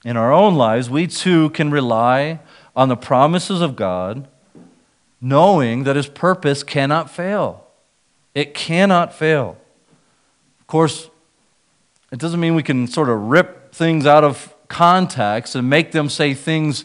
in 0.05 0.17
our 0.17 0.33
own 0.33 0.57
lives, 0.57 0.91
we 0.91 1.07
too 1.07 1.51
can 1.51 1.71
rely 1.71 2.41
on 2.75 2.89
the 2.89 2.97
promises 2.97 3.61
of 3.61 3.77
God, 3.77 4.27
knowing 5.21 5.85
that 5.85 5.97
his 5.97 6.09
purpose 6.09 6.63
cannot 6.63 7.11
fail. 7.11 7.67
It 8.35 8.55
cannot 8.55 9.15
fail. 9.15 9.57
Of 10.61 10.67
course, 10.67 11.11
it 12.11 12.19
doesn't 12.19 12.41
mean 12.41 12.55
we 12.55 12.63
can 12.63 12.87
sort 12.87 13.09
of 13.09 13.21
rip 13.21 13.73
things 13.73 14.07
out 14.07 14.25
of 14.25 14.55
context 14.69 15.55
and 15.55 15.69
make 15.69 15.93
them 15.93 16.09
say 16.09 16.35
things 16.35 16.85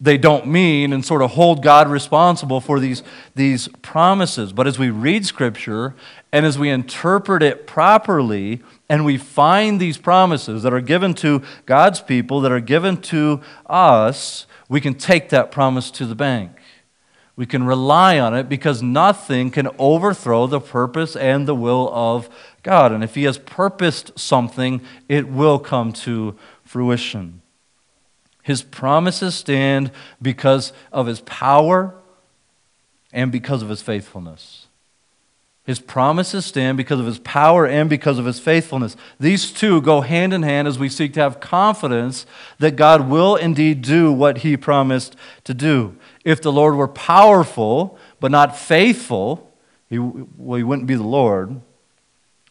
they 0.00 0.16
don't 0.16 0.46
mean 0.46 0.92
and 0.92 1.04
sort 1.04 1.22
of 1.22 1.32
hold 1.32 1.62
God 1.62 1.88
responsible 1.88 2.60
for 2.60 2.78
these, 2.78 3.02
these 3.34 3.68
promises. 3.82 4.52
But 4.52 4.68
as 4.68 4.78
we 4.78 4.90
read 4.90 5.26
Scripture 5.26 5.96
and 6.32 6.46
as 6.46 6.58
we 6.58 6.70
interpret 6.70 7.42
it 7.42 7.66
properly, 7.66 8.62
and 8.88 9.04
we 9.04 9.18
find 9.18 9.80
these 9.80 9.98
promises 9.98 10.62
that 10.62 10.72
are 10.72 10.80
given 10.80 11.14
to 11.14 11.42
God's 11.66 12.00
people, 12.00 12.40
that 12.42 12.52
are 12.52 12.60
given 12.60 12.96
to 13.02 13.40
us, 13.66 14.46
we 14.68 14.80
can 14.80 14.94
take 14.94 15.30
that 15.30 15.50
promise 15.50 15.90
to 15.92 16.06
the 16.06 16.14
bank. 16.14 16.52
We 17.34 17.46
can 17.46 17.64
rely 17.64 18.18
on 18.18 18.34
it 18.34 18.48
because 18.48 18.82
nothing 18.82 19.50
can 19.50 19.68
overthrow 19.78 20.46
the 20.46 20.60
purpose 20.60 21.16
and 21.16 21.46
the 21.46 21.54
will 21.54 21.90
of 21.92 22.28
God. 22.62 22.92
And 22.92 23.04
if 23.04 23.14
He 23.14 23.24
has 23.24 23.38
purposed 23.38 24.18
something, 24.18 24.80
it 25.08 25.28
will 25.28 25.58
come 25.58 25.92
to 25.92 26.36
fruition. 26.64 27.42
His 28.48 28.62
promises 28.62 29.34
stand 29.34 29.90
because 30.22 30.72
of 30.90 31.06
his 31.06 31.20
power 31.20 31.94
and 33.12 33.30
because 33.30 33.60
of 33.60 33.68
his 33.68 33.82
faithfulness. 33.82 34.68
His 35.66 35.78
promises 35.78 36.46
stand 36.46 36.78
because 36.78 36.98
of 36.98 37.04
his 37.04 37.18
power 37.18 37.66
and 37.66 37.90
because 37.90 38.18
of 38.18 38.24
his 38.24 38.40
faithfulness. 38.40 38.96
These 39.20 39.52
two 39.52 39.82
go 39.82 40.00
hand 40.00 40.32
in 40.32 40.44
hand 40.44 40.66
as 40.66 40.78
we 40.78 40.88
seek 40.88 41.12
to 41.12 41.20
have 41.20 41.40
confidence 41.40 42.24
that 42.58 42.74
God 42.74 43.10
will 43.10 43.36
indeed 43.36 43.82
do 43.82 44.10
what 44.10 44.38
he 44.38 44.56
promised 44.56 45.14
to 45.44 45.52
do. 45.52 45.94
If 46.24 46.40
the 46.40 46.50
Lord 46.50 46.74
were 46.74 46.88
powerful 46.88 47.98
but 48.18 48.30
not 48.30 48.56
faithful, 48.56 49.52
he, 49.90 49.98
well, 49.98 50.56
he 50.56 50.64
wouldn't 50.64 50.88
be 50.88 50.94
the 50.94 51.02
Lord. 51.02 51.60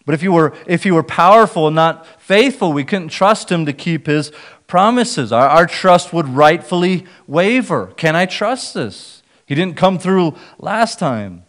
But 0.08 0.16
if 0.16 0.22
he, 0.22 0.30
were, 0.30 0.54
if 0.66 0.84
he 0.86 0.92
were 0.92 1.04
powerful 1.04 1.68
and 1.68 1.76
not 1.76 2.08
faithful, 2.20 2.72
we 2.72 2.86
couldn't 2.86 3.10
trust 3.10 3.52
him 3.52 3.66
to 3.66 3.74
keep 3.74 4.08
his 4.08 4.32
promises. 4.66 5.34
Our, 5.34 5.48
our 5.48 5.66
trust 5.68 6.14
would 6.14 6.30
rightfully 6.30 7.06
waver. 7.28 7.88
Can 7.98 8.16
I 8.16 8.26
trust 8.26 8.74
this? 8.74 9.22
He 9.46 9.54
didn't 9.54 9.76
come 9.76 10.00
through 10.00 10.36
last 10.60 10.98
time. 10.98 11.44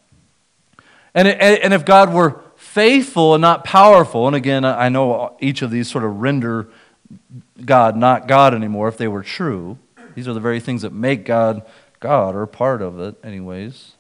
And, 1.15 1.29
and 1.29 1.73
if 1.73 1.85
God 1.85 2.13
were 2.13 2.41
faithful 2.57 3.35
and 3.35 3.41
not 3.41 3.63
powerful, 3.63 4.27
and 4.27 4.35
again, 4.35 4.65
I 4.65 4.89
know 4.89 5.37
each 5.41 5.63
of 5.63 5.71
these 5.71 5.89
sort 5.89 6.03
of 6.03 6.17
render 6.17 6.69
God 7.65 7.97
not 7.97 8.27
God 8.27 8.55
anymore 8.55 8.89
if 8.89 8.97
they 8.97 9.09
were 9.09 9.23
true. 9.23 9.79
These 10.17 10.27
are 10.27 10.35
the 10.35 10.41
very 10.41 10.59
things 10.59 10.83
that 10.83 10.93
make 10.93 11.25
God 11.25 11.63
God, 12.01 12.35
or 12.35 12.45
part 12.47 12.83
of 12.83 12.99
it, 12.99 13.15
anyways. 13.23 13.93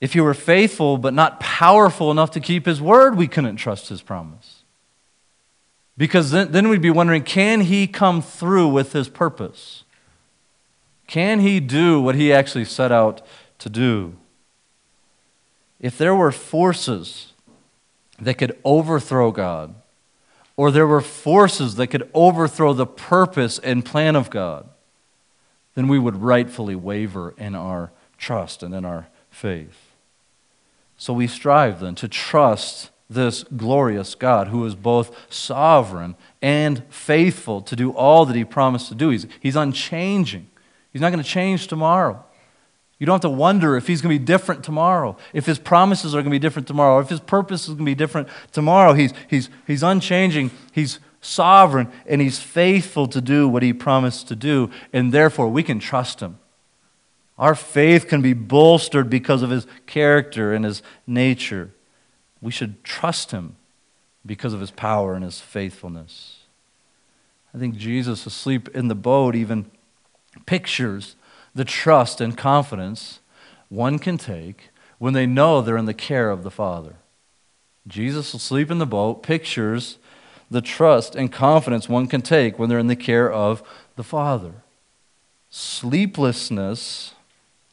If 0.00 0.14
he 0.14 0.20
were 0.20 0.34
faithful 0.34 0.96
but 0.96 1.14
not 1.14 1.40
powerful 1.40 2.10
enough 2.10 2.30
to 2.32 2.40
keep 2.40 2.66
his 2.66 2.80
word, 2.80 3.16
we 3.16 3.28
couldn't 3.28 3.56
trust 3.56 3.88
his 3.88 4.00
promise. 4.00 4.62
Because 5.96 6.30
then, 6.30 6.52
then 6.52 6.68
we'd 6.68 6.80
be 6.80 6.90
wondering 6.90 7.22
can 7.22 7.60
he 7.62 7.86
come 7.86 8.22
through 8.22 8.68
with 8.68 8.92
his 8.92 9.08
purpose? 9.08 9.84
Can 11.06 11.40
he 11.40 11.60
do 11.60 12.00
what 12.00 12.14
he 12.14 12.32
actually 12.32 12.64
set 12.64 12.92
out 12.92 13.20
to 13.58 13.68
do? 13.68 14.14
If 15.78 15.98
there 15.98 16.14
were 16.14 16.32
forces 16.32 17.32
that 18.18 18.34
could 18.34 18.56
overthrow 18.64 19.30
God, 19.30 19.74
or 20.56 20.70
there 20.70 20.86
were 20.86 21.00
forces 21.00 21.76
that 21.76 21.86
could 21.86 22.08
overthrow 22.12 22.72
the 22.72 22.86
purpose 22.86 23.58
and 23.58 23.84
plan 23.84 24.14
of 24.14 24.28
God, 24.28 24.68
then 25.74 25.88
we 25.88 25.98
would 25.98 26.16
rightfully 26.16 26.74
waver 26.74 27.34
in 27.38 27.54
our 27.54 27.90
trust 28.18 28.62
and 28.62 28.74
in 28.74 28.84
our 28.84 29.08
faith. 29.30 29.79
So 31.00 31.14
we 31.14 31.28
strive 31.28 31.80
then 31.80 31.94
to 31.94 32.08
trust 32.08 32.90
this 33.08 33.42
glorious 33.44 34.14
God 34.14 34.48
who 34.48 34.66
is 34.66 34.74
both 34.74 35.16
sovereign 35.32 36.14
and 36.42 36.84
faithful 36.90 37.62
to 37.62 37.74
do 37.74 37.92
all 37.92 38.26
that 38.26 38.36
he 38.36 38.44
promised 38.44 38.88
to 38.88 38.94
do. 38.94 39.08
He's, 39.08 39.26
he's 39.40 39.56
unchanging. 39.56 40.50
He's 40.92 41.00
not 41.00 41.08
going 41.08 41.24
to 41.24 41.28
change 41.28 41.68
tomorrow. 41.68 42.22
You 42.98 43.06
don't 43.06 43.14
have 43.14 43.22
to 43.22 43.30
wonder 43.30 43.78
if 43.78 43.86
he's 43.86 44.02
going 44.02 44.14
to 44.14 44.18
be 44.18 44.22
different 44.26 44.62
tomorrow, 44.62 45.16
if 45.32 45.46
his 45.46 45.58
promises 45.58 46.14
are 46.14 46.18
going 46.18 46.26
to 46.26 46.30
be 46.30 46.38
different 46.38 46.68
tomorrow, 46.68 46.98
if 46.98 47.08
his 47.08 47.20
purpose 47.20 47.62
is 47.62 47.68
going 47.68 47.78
to 47.78 47.84
be 47.84 47.94
different 47.94 48.28
tomorrow. 48.52 48.92
He's, 48.92 49.14
he's, 49.26 49.48
he's 49.66 49.82
unchanging, 49.82 50.50
he's 50.72 50.98
sovereign, 51.22 51.90
and 52.04 52.20
he's 52.20 52.40
faithful 52.40 53.06
to 53.06 53.22
do 53.22 53.48
what 53.48 53.62
he 53.62 53.72
promised 53.72 54.28
to 54.28 54.36
do, 54.36 54.70
and 54.92 55.12
therefore 55.12 55.48
we 55.48 55.62
can 55.62 55.78
trust 55.78 56.20
him. 56.20 56.39
Our 57.40 57.54
faith 57.54 58.06
can 58.06 58.20
be 58.20 58.34
bolstered 58.34 59.08
because 59.08 59.40
of 59.40 59.48
his 59.48 59.66
character 59.86 60.52
and 60.52 60.62
his 60.62 60.82
nature. 61.06 61.70
We 62.42 62.52
should 62.52 62.84
trust 62.84 63.30
him 63.30 63.56
because 64.26 64.52
of 64.52 64.60
his 64.60 64.70
power 64.70 65.14
and 65.14 65.24
his 65.24 65.40
faithfulness. 65.40 66.40
I 67.54 67.58
think 67.58 67.76
Jesus 67.76 68.26
asleep 68.26 68.68
in 68.74 68.88
the 68.88 68.94
boat 68.94 69.34
even 69.34 69.70
pictures 70.44 71.16
the 71.54 71.64
trust 71.64 72.20
and 72.20 72.36
confidence 72.36 73.20
one 73.70 73.98
can 73.98 74.18
take 74.18 74.68
when 74.98 75.14
they 75.14 75.26
know 75.26 75.62
they're 75.62 75.78
in 75.78 75.86
the 75.86 75.94
care 75.94 76.30
of 76.30 76.42
the 76.42 76.50
Father. 76.50 76.96
Jesus 77.88 78.34
asleep 78.34 78.70
in 78.70 78.78
the 78.78 78.86
boat 78.86 79.22
pictures 79.22 79.96
the 80.50 80.60
trust 80.60 81.14
and 81.14 81.32
confidence 81.32 81.88
one 81.88 82.06
can 82.06 82.20
take 82.20 82.58
when 82.58 82.68
they're 82.68 82.78
in 82.78 82.86
the 82.86 82.96
care 82.96 83.32
of 83.32 83.62
the 83.96 84.04
Father. 84.04 84.52
Sleeplessness 85.48 87.14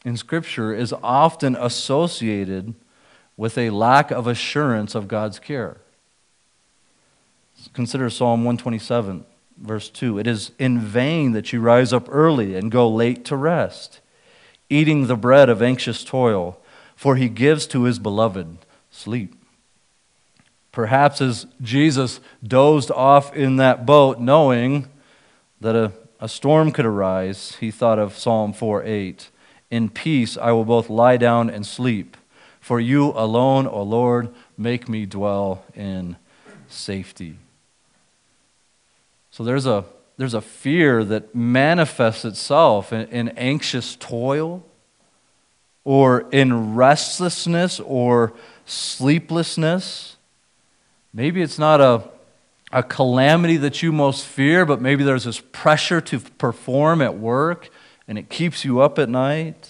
in 0.08 0.15
Scripture 0.15 0.74
is 0.74 0.93
often 1.04 1.58
associated 1.58 2.74
with 3.36 3.58
a 3.58 3.72
lack 3.72 4.10
of 4.10 4.26
assurance 4.26 4.96
of 4.96 5.10
God's 5.10 5.38
care. 5.38 5.82
Consider 7.74 8.10
Psalm 8.10 8.46
127, 8.46 9.26
verse 9.58 9.89
2. 9.89 10.17
It 10.17 10.26
is 10.26 10.52
in 10.58 10.80
vain 10.80 11.34
that 11.34 11.52
you 11.52 11.60
rise 11.60 11.91
up 11.91 12.08
early 12.10 12.56
and 12.56 12.72
go 12.72 12.88
late 12.88 13.26
to 13.26 13.36
rest, 13.36 14.00
eating 14.70 15.08
the 15.08 15.17
bread 15.17 15.50
of 15.50 15.62
anxious 15.62 16.06
toil, 16.06 16.58
for 16.96 17.17
he 17.17 17.28
gives 17.28 17.67
to 17.67 17.84
his 17.84 18.00
beloved 18.00 18.60
sleep. 18.89 19.36
Perhaps 20.72 21.20
as 21.20 21.48
Jesus 21.62 22.22
dozed 22.41 22.91
off 22.91 23.36
in 23.36 23.58
that 23.58 23.86
boat, 23.86 24.22
knowing 24.22 24.88
that 25.60 25.76
a, 25.76 25.91
a 26.22 26.30
storm 26.30 26.72
could 26.72 26.86
arise, 26.86 27.58
he 27.60 27.72
thought 27.72 28.00
of 28.00 28.17
Psalm 28.17 28.54
4 28.54 28.86
8. 28.86 29.32
In 29.70 29.90
peace 29.90 30.38
I 30.38 30.52
will 30.52 30.66
both 30.66 30.90
lie 30.90 31.18
down 31.18 31.50
and 31.50 31.66
sleep, 31.66 32.16
for 32.60 32.80
you 32.80 33.12
alone, 33.12 33.68
O 33.68 33.82
Lord, 33.82 34.30
make 34.58 34.88
me 34.88 35.06
dwell 35.06 35.66
in 35.76 36.16
safety. 36.68 37.38
So 39.32 39.44
there's 39.44 39.66
a, 39.66 39.86
there's 40.18 40.34
a 40.34 40.42
fear 40.42 41.04
that 41.04 41.36
manifests 41.36 42.26
itself 42.26 42.92
in, 42.92 43.08
in 43.10 43.30
anxious 43.30 43.96
toil 43.96 44.66
or 45.84 46.28
in 46.32 46.76
restlessness 46.76 47.80
or 47.80 48.34
sleeplessness. 48.66 50.18
Maybe 51.14 51.42
it's 51.42 51.60
not 51.60 51.80
a, 51.80 52.04
a 52.72 52.84
calamity 52.84 53.58
that 53.58 53.82
you 53.82 53.92
most 53.92 54.26
fear, 54.26 54.66
but 54.66 54.82
maybe 54.82 55.04
there's 55.04 55.24
this 55.24 55.40
pressure 55.40 56.02
to 56.02 56.20
perform 56.20 57.02
at 57.02 57.18
work 57.18 57.70
and 58.08 58.17
it 58.17 58.30
keeps 58.30 58.63
you 58.63 58.80
up 58.80 58.98
at 58.98 59.10
night. 59.10 59.70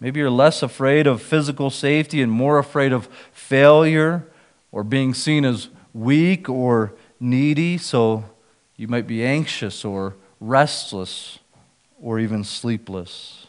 Maybe 0.00 0.20
you're 0.20 0.30
less 0.30 0.62
afraid 0.62 1.06
of 1.06 1.22
physical 1.22 1.70
safety 1.70 2.22
and 2.22 2.30
more 2.30 2.58
afraid 2.58 2.92
of 2.92 3.08
failure 3.32 4.26
or 4.70 4.84
being 4.84 5.14
seen 5.14 5.44
as 5.44 5.68
weak 5.92 6.48
or 6.48 6.92
needy, 7.18 7.78
so 7.78 8.24
you 8.76 8.86
might 8.86 9.06
be 9.06 9.24
anxious 9.24 9.84
or 9.84 10.14
restless 10.40 11.38
or 12.00 12.18
even 12.18 12.44
sleepless. 12.44 13.46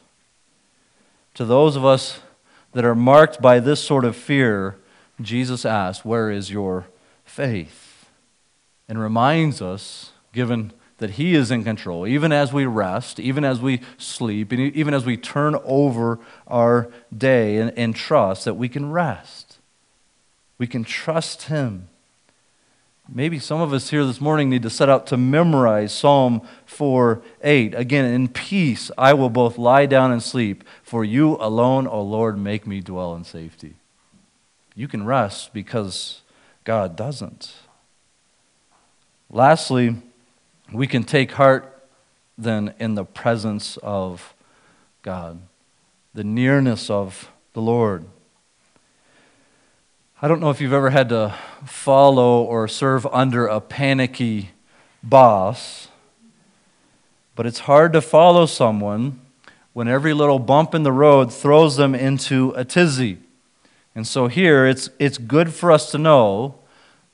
To 1.36 1.45
those 1.45 1.75
of 1.75 1.86
us 1.86 2.19
that 2.73 2.86
are 2.86 2.95
marked 2.95 3.41
by 3.41 3.60
this 3.60 3.84
sort 3.84 4.05
of 4.05 4.15
fear, 4.15 4.77
Jesus 5.21 5.65
asks, 5.65 6.03
Where 6.03 6.32
is 6.32 6.49
your 6.49 6.88
faith? 7.25 8.10
And 8.88 8.99
reminds 8.99 9.62
us, 9.62 10.12
given 10.34 10.73
that 10.99 11.12
He 11.12 11.33
is 11.33 11.51
in 11.51 11.63
control, 11.63 12.07
even 12.07 12.31
as 12.31 12.53
we 12.53 12.65
rest, 12.65 13.19
even 13.19 13.43
as 13.43 13.59
we 13.59 13.81
sleep, 13.97 14.51
and 14.51 14.62
even 14.75 14.93
as 14.93 15.05
we 15.05 15.17
turn 15.17 15.55
over 15.65 16.19
our 16.47 16.89
day 17.15 17.57
and, 17.57 17.77
and 17.77 17.95
trust, 17.95 18.45
that 18.45 18.53
we 18.53 18.69
can 18.69 18.91
rest. 18.91 19.57
We 20.57 20.67
can 20.67 20.83
trust 20.83 21.43
Him. 21.43 21.89
Maybe 23.12 23.39
some 23.39 23.59
of 23.59 23.73
us 23.73 23.89
here 23.89 24.05
this 24.05 24.21
morning 24.21 24.49
need 24.49 24.62
to 24.62 24.69
set 24.69 24.88
out 24.88 25.07
to 25.07 25.17
memorize 25.17 25.91
Psalm 25.91 26.47
4 26.67 27.21
8. 27.41 27.73
Again, 27.73 28.05
in 28.05 28.27
peace 28.27 28.91
I 28.97 29.13
will 29.13 29.31
both 29.31 29.57
lie 29.57 29.88
down 29.88 30.12
and 30.12 30.21
sleep, 30.21 30.63
for 30.83 31.03
you 31.03 31.35
alone, 31.38 31.88
O 31.88 32.01
Lord, 32.01 32.38
make 32.38 32.67
me 32.67 32.81
dwell 32.81 33.15
in 33.15 33.23
safety. 33.23 33.75
You 34.75 34.88
can 34.88 35.05
rest 35.05 35.53
because 35.53 36.21
God 36.63 36.95
doesn't. 36.95 37.53
Lastly, 39.31 39.95
we 40.71 40.88
can 40.88 41.03
take 41.03 41.32
heart 41.34 41.84
then 42.38 42.73
in 42.79 42.95
the 42.95 43.03
presence 43.03 43.77
of 43.77 44.34
God, 45.01 45.39
the 46.13 46.23
nearness 46.23 46.89
of 46.89 47.32
the 47.53 47.62
Lord. 47.62 48.05
I 50.21 50.27
don't 50.27 50.41
know 50.41 50.49
if 50.49 50.60
you've 50.62 50.73
ever 50.73 50.89
had 50.89 51.10
to 51.10 51.34
follow 51.65 52.43
or 52.43 52.67
serve 52.67 53.05
under 53.08 53.47
a 53.47 53.62
panicky 53.62 54.51
boss, 55.01 55.88
but 57.36 57.45
it's 57.45 57.60
hard 57.60 57.93
to 57.93 58.01
follow 58.01 58.45
someone 58.45 59.21
when 59.73 59.88
every 59.88 60.13
little 60.13 60.39
bump 60.39 60.75
in 60.75 60.84
the 60.84 60.91
road 60.91 61.34
throws 61.34 61.77
them 61.77 61.95
into 61.95 62.51
a 62.51 62.65
tizzy. 62.65 63.17
And 63.95 64.05
so 64.05 64.27
here 64.27 64.65
it's, 64.65 64.89
it's 64.99 65.17
good 65.17 65.53
for 65.53 65.71
us 65.71 65.89
to 65.91 65.97
know 65.97 66.59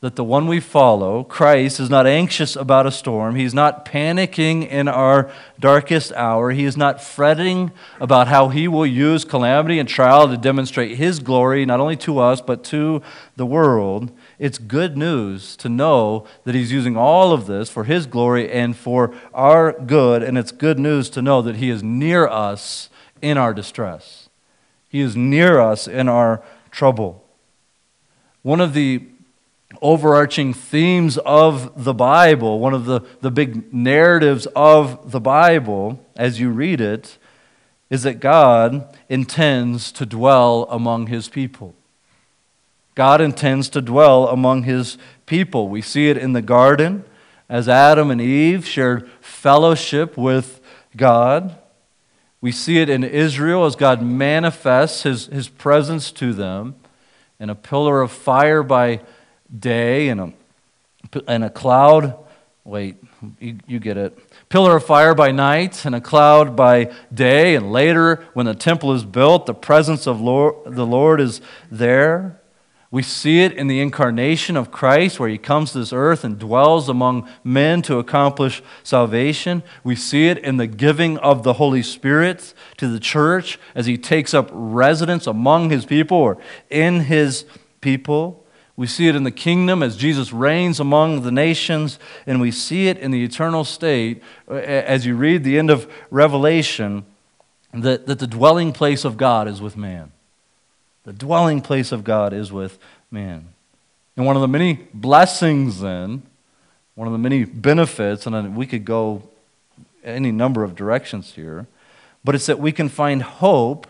that 0.06 0.16
the 0.16 0.24
one 0.24 0.46
we 0.46 0.60
follow, 0.60 1.24
Christ, 1.24 1.80
is 1.80 1.90
not 1.90 2.06
anxious 2.06 2.56
about 2.56 2.86
a 2.86 2.92
storm. 2.92 3.34
He's 3.34 3.56
not 3.56 3.86
panicking 3.86 4.70
in 4.70 4.88
our 4.88 5.32
darkest 5.60 6.12
hour. 6.12 6.52
He 6.52 6.64
is 6.64 6.78
not 6.78 7.04
fretting 7.04 7.72
about 8.00 8.28
how 8.28 8.50
he 8.50 8.68
will 8.68 8.86
use 8.86 9.26
calamity 9.26 9.80
and 9.80 9.90
trial 9.90 10.28
to 10.28 10.38
demonstrate 10.38 10.98
his 10.98 11.18
glory, 11.18 11.66
not 11.66 11.80
only 11.80 11.96
to 11.96 12.20
us, 12.20 12.40
but 12.40 12.64
to 12.66 13.02
the 13.36 13.48
world. 13.48 14.12
It's 14.38 14.60
good 14.60 14.96
news 14.96 15.56
to 15.56 15.70
know 15.70 16.28
that 16.44 16.54
he's 16.54 16.72
using 16.72 16.96
all 16.96 17.34
of 17.34 17.48
this 17.48 17.72
for 17.72 17.86
his 17.86 18.06
glory 18.06 18.52
and 18.52 18.78
for 18.78 19.12
our 19.34 19.72
good. 19.72 20.22
And 20.22 20.38
it's 20.38 20.52
good 20.52 20.78
news 20.78 21.10
to 21.10 21.22
know 21.24 21.42
that 21.42 21.56
he 21.56 21.72
is 21.72 21.82
near 21.82 22.28
us 22.28 22.92
in 23.24 23.40
our 23.40 23.56
distress, 23.56 24.30
he 24.88 25.02
is 25.02 25.16
near 25.16 25.60
us 25.60 25.88
in 25.88 26.08
our 26.08 26.44
trouble. 26.70 27.24
One 28.44 28.62
of 28.62 28.76
the 28.76 29.02
overarching 29.82 30.54
themes 30.54 31.18
of 31.20 31.84
the 31.84 31.94
Bible, 31.94 32.60
one 32.60 32.74
of 32.74 32.86
the, 32.86 33.02
the 33.22 33.32
big 33.32 33.74
narratives 33.74 34.48
of 34.56 35.12
the 35.12 35.20
Bible 35.20 36.00
as 36.16 36.40
you 36.40 36.50
read 36.50 36.82
it, 36.82 37.18
is 37.90 38.04
that 38.04 38.20
God 38.20 38.88
intends 39.10 39.92
to 39.94 40.06
dwell 40.06 40.68
among 40.70 41.08
his 41.08 41.30
people. 41.30 41.76
God 42.96 43.22
intends 43.22 43.70
to 43.70 43.82
dwell 43.82 44.28
among 44.28 44.64
his 44.64 44.98
people. 45.26 45.68
We 45.70 45.82
see 45.82 46.10
it 46.10 46.18
in 46.18 46.34
the 46.34 46.42
garden 46.42 47.04
as 47.50 47.70
Adam 47.70 48.10
and 48.10 48.22
Eve 48.22 48.66
shared 48.66 49.10
fellowship 49.22 50.18
with 50.18 50.62
God. 50.96 51.58
We 52.42 52.52
see 52.52 52.80
it 52.80 52.90
in 52.90 53.04
Israel 53.04 53.66
as 53.66 53.76
God 53.76 54.02
manifests 54.02 55.04
his, 55.04 55.28
his 55.28 55.48
presence 55.48 56.12
to 56.14 56.34
them 56.34 56.76
in 57.40 57.50
a 57.50 57.56
pillar 57.56 58.02
of 58.02 58.12
fire 58.12 58.64
by 58.64 59.02
day 59.58 60.10
and 60.10 60.22
a, 60.22 60.34
and 61.28 61.44
a 61.44 61.50
cloud. 61.50 62.18
Wait, 62.64 62.98
you, 63.40 63.58
you 63.68 63.80
get 63.80 63.98
it. 63.98 64.18
Pillar 64.50 64.78
of 64.78 64.86
fire 64.86 65.14
by 65.14 65.32
night 65.32 65.86
and 65.86 65.94
a 65.94 66.02
cloud 66.02 66.56
by 66.56 66.92
day. 67.14 67.56
And 67.56 67.72
later, 67.72 68.26
when 68.34 68.48
the 68.48 68.56
temple 68.56 68.94
is 68.94 69.06
built, 69.06 69.46
the 69.46 69.54
presence 69.54 70.08
of 70.08 70.20
Lord, 70.20 70.76
the 70.76 70.86
Lord 70.86 71.22
is 71.22 71.42
there. 71.70 72.42
We 72.92 73.04
see 73.04 73.42
it 73.42 73.52
in 73.52 73.68
the 73.68 73.82
incarnation 73.82 74.56
of 74.56 74.72
Christ, 74.72 75.20
where 75.20 75.28
he 75.28 75.38
comes 75.38 75.74
to 75.74 75.80
this 75.80 75.92
earth 75.92 76.24
and 76.24 76.40
dwells 76.40 76.88
among 76.88 77.28
men 77.44 77.82
to 77.84 77.98
accomplish 77.98 78.64
salvation. 78.84 79.64
We 79.84 79.98
see 79.98 80.28
it 80.28 80.38
in 80.38 80.56
the 80.56 80.66
giving 80.66 81.18
of 81.18 81.44
the 81.44 81.54
Holy 81.54 81.84
Spirit 81.84 82.54
to 82.78 82.88
the 82.88 83.02
church 83.02 83.60
as 83.76 83.86
he 83.86 83.98
takes 83.98 84.34
up 84.34 84.50
residence 84.54 85.28
among 85.28 85.72
his 85.72 85.86
people 85.86 86.18
or 86.18 86.38
in 86.70 87.02
his 87.02 87.44
people. 87.82 88.45
We 88.78 88.88
see 88.88 89.08
it 89.08 89.16
in 89.16 89.24
the 89.24 89.32
kingdom 89.32 89.82
as 89.82 89.96
Jesus 89.96 90.34
reigns 90.34 90.80
among 90.80 91.22
the 91.22 91.32
nations, 91.32 91.98
and 92.28 92.42
we 92.42 92.52
see 92.52 92.88
it 92.88 92.98
in 92.98 93.12
the 93.12 93.24
eternal 93.24 93.64
state 93.64 94.22
as 94.50 95.06
you 95.06 95.16
read 95.16 95.44
the 95.44 95.58
end 95.58 95.70
of 95.70 95.92
Revelation 96.12 97.06
that, 97.74 98.06
that 98.08 98.20
the 98.20 98.28
dwelling 98.28 98.74
place 98.74 99.06
of 99.06 99.18
God 99.18 99.48
is 99.48 99.62
with 99.62 99.78
man. 99.78 100.12
The 101.04 101.14
dwelling 101.14 101.62
place 101.62 101.92
of 101.92 102.04
God 102.04 102.34
is 102.34 102.52
with 102.52 102.78
man. 103.10 103.50
And 104.18 104.26
one 104.26 104.36
of 104.36 104.42
the 104.42 104.48
many 104.48 104.74
blessings, 104.94 105.80
then, 105.80 106.24
one 106.96 107.08
of 107.08 107.12
the 107.12 107.20
many 107.20 107.44
benefits, 107.46 108.26
and 108.26 108.56
we 108.56 108.66
could 108.66 108.86
go 108.86 109.24
any 110.04 110.32
number 110.32 110.64
of 110.64 110.76
directions 110.76 111.34
here, 111.34 111.68
but 112.24 112.36
it's 112.36 112.46
that 112.46 112.60
we 112.60 112.72
can 112.72 112.90
find 112.90 113.22
hope 113.22 113.88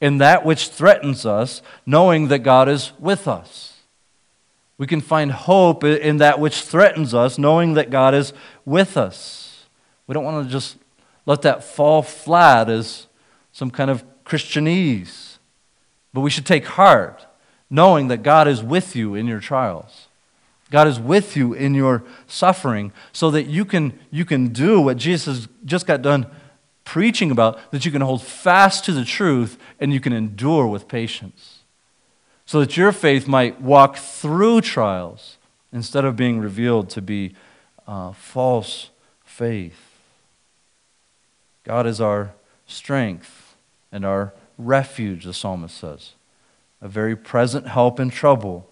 in 0.00 0.18
that 0.18 0.44
which 0.44 0.68
threatens 0.68 1.26
us, 1.26 1.62
knowing 1.84 2.28
that 2.28 2.40
God 2.40 2.68
is 2.68 2.92
with 2.98 3.26
us. 3.26 3.77
We 4.78 4.86
can 4.86 5.00
find 5.00 5.32
hope 5.32 5.82
in 5.82 6.18
that 6.18 6.38
which 6.38 6.62
threatens 6.62 7.12
us, 7.12 7.36
knowing 7.36 7.74
that 7.74 7.90
God 7.90 8.14
is 8.14 8.32
with 8.64 8.96
us. 8.96 9.66
We 10.06 10.14
don't 10.14 10.24
want 10.24 10.46
to 10.46 10.50
just 10.50 10.76
let 11.26 11.42
that 11.42 11.64
fall 11.64 12.00
flat 12.00 12.70
as 12.70 13.08
some 13.52 13.72
kind 13.72 13.90
of 13.90 14.04
Christianese. 14.24 15.38
But 16.14 16.20
we 16.20 16.30
should 16.30 16.46
take 16.46 16.64
heart, 16.64 17.26
knowing 17.68 18.06
that 18.08 18.22
God 18.22 18.46
is 18.46 18.62
with 18.62 18.94
you 18.94 19.16
in 19.16 19.26
your 19.26 19.40
trials. 19.40 20.06
God 20.70 20.86
is 20.86 21.00
with 21.00 21.36
you 21.36 21.54
in 21.54 21.74
your 21.74 22.04
suffering 22.28 22.92
so 23.12 23.30
that 23.32 23.44
you 23.44 23.64
can, 23.64 23.98
you 24.10 24.24
can 24.24 24.48
do 24.48 24.80
what 24.80 24.96
Jesus 24.96 25.48
just 25.64 25.86
got 25.86 26.02
done 26.02 26.26
preaching 26.84 27.30
about, 27.30 27.70
that 27.72 27.84
you 27.84 27.90
can 27.90 28.00
hold 28.00 28.22
fast 28.22 28.84
to 28.84 28.92
the 28.92 29.04
truth 29.04 29.58
and 29.80 29.92
you 29.92 29.98
can 29.98 30.12
endure 30.12 30.66
with 30.66 30.86
patience 30.86 31.57
so 32.48 32.60
that 32.60 32.78
your 32.78 32.92
faith 32.92 33.28
might 33.28 33.60
walk 33.60 33.98
through 33.98 34.62
trials 34.62 35.36
instead 35.70 36.02
of 36.02 36.16
being 36.16 36.38
revealed 36.38 36.88
to 36.88 37.02
be 37.02 37.34
uh, 37.86 38.10
false 38.12 38.88
faith. 39.22 39.98
God 41.62 41.86
is 41.86 42.00
our 42.00 42.32
strength 42.66 43.54
and 43.92 44.02
our 44.02 44.32
refuge, 44.56 45.26
the 45.26 45.34
psalmist 45.34 45.76
says, 45.76 46.12
a 46.80 46.88
very 46.88 47.14
present 47.14 47.68
help 47.68 48.00
in 48.00 48.08
trouble. 48.08 48.66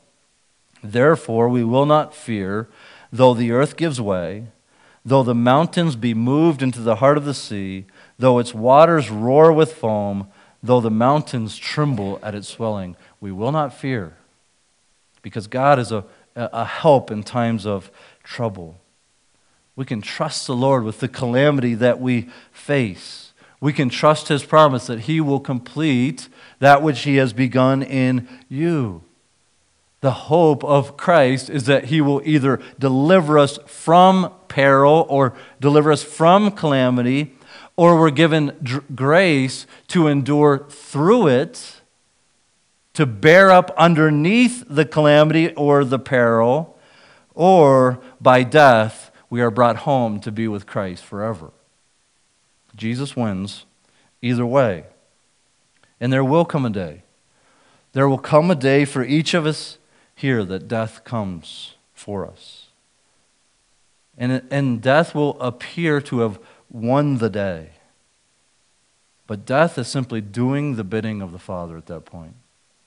Therefore, 0.83 1.47
we 1.51 1.62
will 1.62 1.85
not 1.85 2.14
fear, 2.14 2.68
though 3.12 3.35
the 3.35 3.53
earth 3.53 3.77
gives 3.77 4.01
way, 4.01 4.47
though 5.05 5.22
the 5.22 5.35
mountains 5.35 5.97
be 5.97 6.14
moved 6.14 6.62
into 6.62 6.81
the 6.81 6.97
heart 6.97 7.18
of 7.18 7.27
the 7.27 7.35
sea, 7.35 7.85
though 8.18 8.39
its 8.39 8.55
waters 8.55 9.11
roar 9.11 9.53
with 9.53 9.74
foam, 9.74 10.29
though 10.62 10.81
the 10.81 10.91
mountains 10.91 11.59
tremble 11.59 12.18
at 12.22 12.35
its 12.35 12.49
swelling. 12.49 12.97
We 13.21 13.33
will 13.33 13.53
not 13.53 13.75
fear, 13.75 14.17
because 15.23 15.47
God 15.47 15.79
is 15.79 15.93
a, 15.93 16.05
a 16.35 16.64
help 16.64 17.11
in 17.11 17.23
times 17.23 17.67
of 17.67 17.91
trouble. 18.23 18.79
We 19.75 19.85
can 19.85 20.01
trust 20.01 20.47
the 20.47 20.57
Lord 20.57 20.85
with 20.85 21.01
the 21.01 21.09
calamity 21.09 21.75
that 21.75 22.01
we 22.01 22.29
face. 22.53 23.33
We 23.61 23.73
can 23.73 23.89
trust 23.89 24.29
His 24.29 24.45
promise 24.45 24.87
that 24.87 25.01
He 25.01 25.21
will 25.21 25.41
complete 25.41 26.29
that 26.59 26.83
which 26.83 27.03
He 27.03 27.17
has 27.17 27.33
begun 27.33 27.83
in 27.83 28.29
you. 28.49 29.03
The 30.03 30.11
hope 30.12 30.62
of 30.62 30.97
Christ 30.97 31.51
is 31.51 31.64
that 31.64 31.87
He 31.87 32.01
will 32.01 32.23
either 32.25 32.61
deliver 32.79 33.39
us 33.39 33.59
from 33.67 34.33
peril 34.49 35.07
or 35.09 35.35
deliver 35.61 35.91
us 35.91 36.03
from 36.03 36.51
calamity, 36.53 37.35
or 37.77 37.99
we're 37.99 38.11
given 38.11 38.85
grace 38.95 39.67
to 39.89 40.07
endure 40.07 40.67
through 40.69 41.29
it, 41.29 41.76
to 42.97 43.05
bear 43.05 43.51
up 43.51 43.71
underneath 43.77 44.65
the 44.71 44.87
calamity 44.87 45.53
or 45.53 45.85
the 45.85 45.99
peril, 45.99 46.79
or 47.35 48.01
by 48.23 48.43
death 48.43 49.11
we 49.29 49.43
are 49.43 49.51
brought 49.51 49.77
home 49.77 50.19
to 50.19 50.33
be 50.33 50.49
with 50.49 50.67
Christ 50.67 51.05
forever. 51.05 51.51
Jesus 52.75 53.15
wins 53.15 53.67
either 54.23 54.47
way. 54.47 54.85
And 56.01 56.11
there 56.11 56.25
will 56.25 56.47
come 56.47 56.65
a 56.65 56.71
day. 56.71 57.03
There 57.93 58.09
will 58.09 58.17
come 58.17 58.51
a 58.51 58.55
day 58.55 58.87
for 58.87 59.05
each 59.05 59.35
of 59.35 59.45
us 59.45 59.77
here 60.15 60.43
that 60.45 60.67
death 60.67 61.05
comes 61.05 61.75
for 61.93 62.27
us. 62.27 62.69
And, 64.17 64.43
and 64.51 64.81
death 64.81 65.15
will 65.15 65.39
appear 65.39 66.01
to 66.01 66.21
have 66.21 66.39
won 66.71 67.19
the 67.19 67.29
day. 67.29 67.73
But 69.27 69.45
death 69.45 69.77
is 69.77 69.87
simply 69.87 70.23
doing 70.23 70.77
the 70.77 70.85
bidding 70.85 71.21
of 71.21 71.33
the 71.33 71.39
Father 71.39 71.77
at 71.77 71.87
that 71.87 72.07
point 72.07 72.37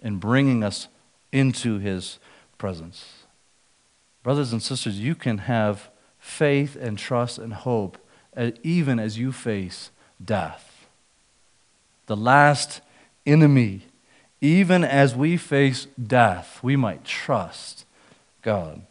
and 0.01 0.19
bringing 0.19 0.63
us 0.63 0.87
into 1.31 1.79
his 1.79 2.19
presence. 2.57 3.23
Brothers 4.23 4.51
and 4.51 4.61
sisters, 4.61 4.99
you 4.99 5.15
can 5.15 5.39
have 5.39 5.89
faith 6.19 6.75
and 6.75 6.97
trust 6.97 7.37
and 7.37 7.53
hope 7.53 7.97
uh, 8.35 8.51
even 8.63 8.99
as 8.99 9.17
you 9.17 9.31
face 9.31 9.91
death. 10.23 10.87
The 12.05 12.17
last 12.17 12.81
enemy, 13.25 13.83
even 14.41 14.83
as 14.83 15.15
we 15.15 15.37
face 15.37 15.87
death, 16.01 16.59
we 16.61 16.75
might 16.75 17.05
trust 17.05 17.85
God. 18.41 18.81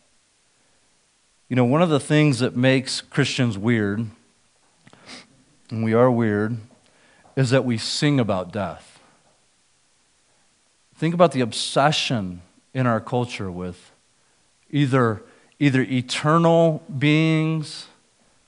You 1.49 1.57
know, 1.57 1.65
one 1.65 1.83
of 1.83 1.89
the 1.89 2.01
things 2.01 2.41
that 2.41 2.57
makes 2.57 3.01
Christians 3.01 3.57
weird, 3.57 4.07
and 5.71 5.85
we 5.85 5.95
are 5.95 6.11
weird, 6.11 6.59
is 7.37 7.51
that 7.51 7.65
we 7.65 7.79
sing 7.79 8.21
about 8.21 8.53
death. 8.53 8.88
Think 10.99 11.15
about 11.15 11.33
the 11.33 11.41
obsession 11.41 12.43
in 12.75 12.87
our 12.87 13.01
culture 13.01 13.51
with 13.51 13.93
either 14.69 15.23
either 15.61 15.83
eternal 15.83 16.83
beings 16.99 17.87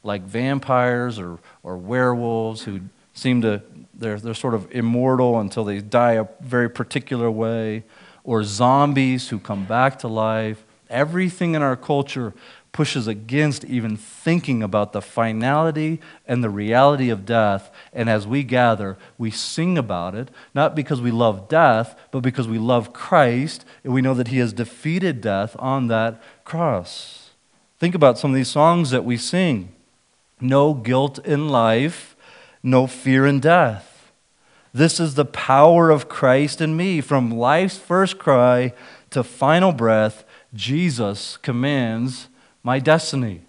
like 0.03 0.23
vampires 0.23 1.19
or, 1.19 1.39
or 1.63 1.77
werewolves 1.77 2.63
who 2.63 2.81
seem 3.15 3.43
to, 3.43 3.63
they're, 3.95 4.19
they're 4.19 4.35
sort 4.35 4.55
of 4.55 4.71
immortal 4.71 5.39
until 5.39 5.65
they 5.65 5.81
die 5.81 6.13
a 6.13 6.27
very 6.41 6.71
particular 6.71 7.31
way, 7.31 7.85
or 8.25 8.43
zombies 8.43 9.29
who 9.29 9.39
come 9.39 9.65
back 9.65 9.99
to 9.99 10.09
life. 10.09 10.65
Everything 10.89 11.55
in 11.55 11.63
our 11.63 11.77
culture 11.77 12.33
pushes 12.73 13.07
against 13.07 13.65
even 13.65 13.97
thinking 13.97 14.63
about 14.63 14.93
the 14.93 15.03
finality 15.03 16.01
and 16.27 16.43
the 16.43 16.51
reality 16.51 17.11
of 17.11 17.27
death. 17.27 17.71
And 17.93 18.09
as 18.09 18.27
we 18.27 18.43
gather, 18.43 18.97
we 19.19 19.31
sing 19.31 19.77
about 19.77 20.15
it, 20.15 20.31
not 20.55 20.77
because 20.77 21.01
we 21.01 21.11
love 21.11 21.49
death, 21.49 21.99
but 22.11 22.21
because 22.21 22.47
we 22.47 22.59
love 22.59 22.93
Christ 22.93 23.65
and 23.83 23.93
we 23.93 24.03
know 24.03 24.15
that 24.15 24.29
He 24.29 24.39
has 24.39 24.53
defeated 24.53 25.21
death 25.21 25.57
on 25.59 25.89
that 25.89 26.23
cross. 26.45 27.31
Think 27.79 27.95
about 27.95 28.19
some 28.19 28.31
of 28.31 28.37
these 28.37 28.49
songs 28.49 28.91
that 28.91 29.05
we 29.05 29.17
sing 29.17 29.75
no 30.43 30.73
guilt 30.73 31.19
in 31.27 31.49
life, 31.49 32.17
no 32.63 32.87
fear 32.87 33.27
in 33.27 33.41
death. 33.41 34.11
This 34.73 35.01
is 35.01 35.15
the 35.15 35.25
power 35.27 35.91
of 35.91 36.09
Christ 36.09 36.61
in 36.61 36.77
me. 36.77 37.01
From 37.01 37.31
life's 37.31 37.77
first 37.77 38.19
cry 38.19 38.73
to 39.11 39.23
final 39.23 39.73
breath, 39.73 40.25
Jesus 40.55 41.37
commands 41.37 42.29
my 42.63 42.79
destiny. 42.79 43.43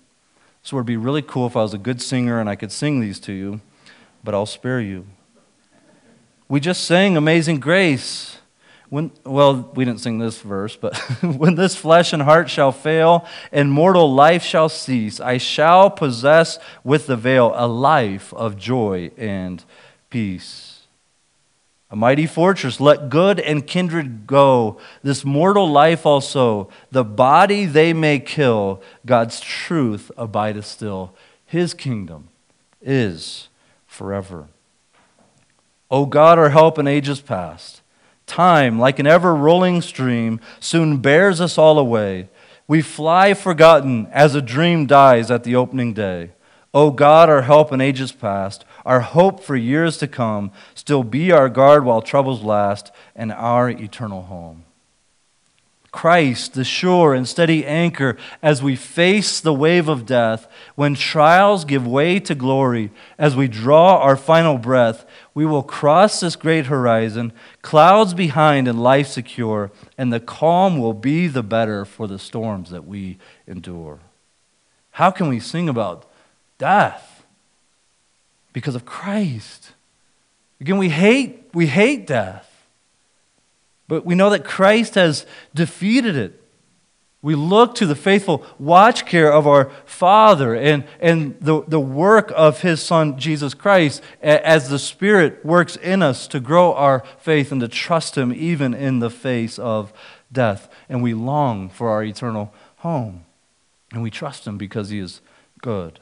So 0.63 0.77
it 0.77 0.79
would 0.79 0.85
be 0.85 0.97
really 0.97 1.21
cool 1.21 1.47
if 1.47 1.55
I 1.55 1.61
was 1.61 1.73
a 1.73 1.79
good 1.79 2.01
singer 2.01 2.39
and 2.39 2.49
I 2.49 2.55
could 2.55 2.71
sing 2.71 2.99
these 2.99 3.19
to 3.21 3.33
you, 3.33 3.61
but 4.23 4.33
I'll 4.33 4.45
spare 4.45 4.79
you. 4.79 5.07
We 6.47 6.59
just 6.59 6.83
sang 6.83 7.17
Amazing 7.17 7.59
Grace. 7.59 8.37
When, 8.89 9.11
well, 9.23 9.71
we 9.73 9.85
didn't 9.85 10.01
sing 10.01 10.19
this 10.19 10.41
verse, 10.41 10.75
but 10.75 10.97
when 11.23 11.55
this 11.55 11.77
flesh 11.77 12.11
and 12.11 12.21
heart 12.21 12.49
shall 12.49 12.73
fail 12.73 13.25
and 13.51 13.71
mortal 13.71 14.13
life 14.13 14.43
shall 14.43 14.67
cease, 14.67 15.21
I 15.21 15.37
shall 15.37 15.89
possess 15.89 16.59
with 16.83 17.07
the 17.07 17.15
veil 17.15 17.53
a 17.55 17.67
life 17.67 18.33
of 18.33 18.57
joy 18.57 19.11
and 19.17 19.63
peace. 20.09 20.70
A 21.91 21.95
mighty 21.95 22.25
fortress, 22.25 22.79
let 22.79 23.09
good 23.09 23.39
and 23.39 23.67
kindred 23.67 24.25
go. 24.25 24.79
This 25.03 25.25
mortal 25.25 25.69
life 25.69 26.05
also, 26.05 26.69
the 26.89 27.03
body 27.03 27.65
they 27.65 27.91
may 27.91 28.19
kill, 28.19 28.81
God's 29.05 29.41
truth 29.41 30.09
abideth 30.17 30.65
still. 30.65 31.13
His 31.45 31.73
kingdom 31.73 32.29
is 32.81 33.49
forever. 33.85 34.47
O 35.89 36.05
God, 36.05 36.39
our 36.39 36.49
help 36.49 36.79
in 36.79 36.87
ages 36.87 37.19
past 37.19 37.81
Time, 38.31 38.79
like 38.79 38.97
an 38.97 39.07
ever 39.07 39.35
rolling 39.35 39.81
stream, 39.81 40.39
soon 40.61 40.99
bears 40.99 41.41
us 41.41 41.57
all 41.57 41.77
away. 41.77 42.29
We 42.65 42.81
fly 42.81 43.33
forgotten 43.33 44.07
as 44.07 44.35
a 44.35 44.41
dream 44.41 44.85
dies 44.85 45.29
at 45.29 45.43
the 45.43 45.57
opening 45.57 45.93
day. 45.93 46.31
O 46.73 46.91
God, 46.91 47.27
our 47.27 47.41
help 47.41 47.73
in 47.73 47.81
ages 47.81 48.13
past, 48.13 48.63
our 48.85 49.01
hope 49.01 49.43
for 49.43 49.55
years 49.55 49.97
to 49.97 50.07
come, 50.07 50.51
still 50.75 51.03
be 51.03 51.31
our 51.31 51.49
guard 51.49 51.85
while 51.85 52.01
troubles 52.01 52.43
last 52.43 52.91
and 53.15 53.31
our 53.31 53.69
eternal 53.69 54.23
home. 54.23 54.65
Christ, 55.91 56.53
the 56.53 56.63
sure 56.63 57.13
and 57.13 57.27
steady 57.27 57.65
anchor 57.65 58.15
as 58.41 58.63
we 58.63 58.77
face 58.77 59.41
the 59.41 59.53
wave 59.53 59.89
of 59.89 60.05
death, 60.05 60.47
when 60.75 60.95
trials 60.95 61.65
give 61.65 61.85
way 61.85 62.17
to 62.21 62.33
glory, 62.33 62.91
as 63.17 63.35
we 63.35 63.49
draw 63.49 63.97
our 63.97 64.15
final 64.15 64.57
breath, 64.57 65.05
we 65.33 65.45
will 65.45 65.63
cross 65.63 66.21
this 66.21 66.37
great 66.37 66.67
horizon, 66.67 67.33
clouds 67.61 68.13
behind 68.13 68.69
and 68.69 68.81
life 68.81 69.07
secure, 69.07 69.69
and 69.97 70.13
the 70.13 70.21
calm 70.21 70.79
will 70.79 70.93
be 70.93 71.27
the 71.27 71.43
better 71.43 71.83
for 71.83 72.07
the 72.07 72.19
storms 72.19 72.69
that 72.69 72.87
we 72.87 73.17
endure. 73.45 73.99
How 74.91 75.11
can 75.11 75.27
we 75.27 75.41
sing 75.41 75.67
about 75.67 76.09
death? 76.57 77.10
Because 78.53 78.75
of 78.75 78.85
Christ. 78.85 79.71
Again, 80.59 80.77
we 80.77 80.89
hate, 80.89 81.49
we 81.53 81.67
hate 81.67 82.05
death. 82.05 82.47
But 83.87 84.05
we 84.05 84.15
know 84.15 84.29
that 84.29 84.45
Christ 84.45 84.95
has 84.95 85.25
defeated 85.53 86.15
it. 86.15 86.41
We 87.23 87.35
look 87.35 87.75
to 87.75 87.85
the 87.85 87.95
faithful 87.95 88.43
watch 88.57 89.05
care 89.05 89.31
of 89.31 89.45
our 89.45 89.69
Father 89.85 90.55
and, 90.55 90.85
and 90.99 91.37
the, 91.39 91.61
the 91.67 91.79
work 91.79 92.31
of 92.35 92.61
His 92.61 92.81
Son, 92.81 93.19
Jesus 93.19 93.53
Christ, 93.53 94.01
as 94.21 94.69
the 94.69 94.79
Spirit 94.79 95.45
works 95.45 95.75
in 95.75 96.01
us 96.01 96.27
to 96.29 96.39
grow 96.39 96.73
our 96.73 97.03
faith 97.19 97.51
and 97.51 97.61
to 97.61 97.67
trust 97.67 98.17
Him 98.17 98.33
even 98.33 98.73
in 98.73 98.99
the 98.99 99.11
face 99.11 99.59
of 99.59 99.93
death. 100.31 100.67
And 100.89 101.03
we 101.03 101.13
long 101.13 101.69
for 101.69 101.89
our 101.89 102.03
eternal 102.03 102.53
home. 102.77 103.25
And 103.93 104.01
we 104.01 104.09
trust 104.09 104.47
Him 104.47 104.57
because 104.57 104.89
He 104.89 104.97
is 104.97 105.21
good. 105.61 105.99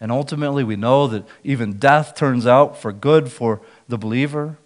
And 0.00 0.12
ultimately, 0.12 0.62
we 0.62 0.76
know 0.76 1.06
that 1.08 1.26
even 1.42 1.74
death 1.74 2.14
turns 2.14 2.46
out 2.46 2.78
for 2.78 2.92
good 2.92 3.32
for 3.32 3.60
the 3.88 3.98
believer 3.98 4.58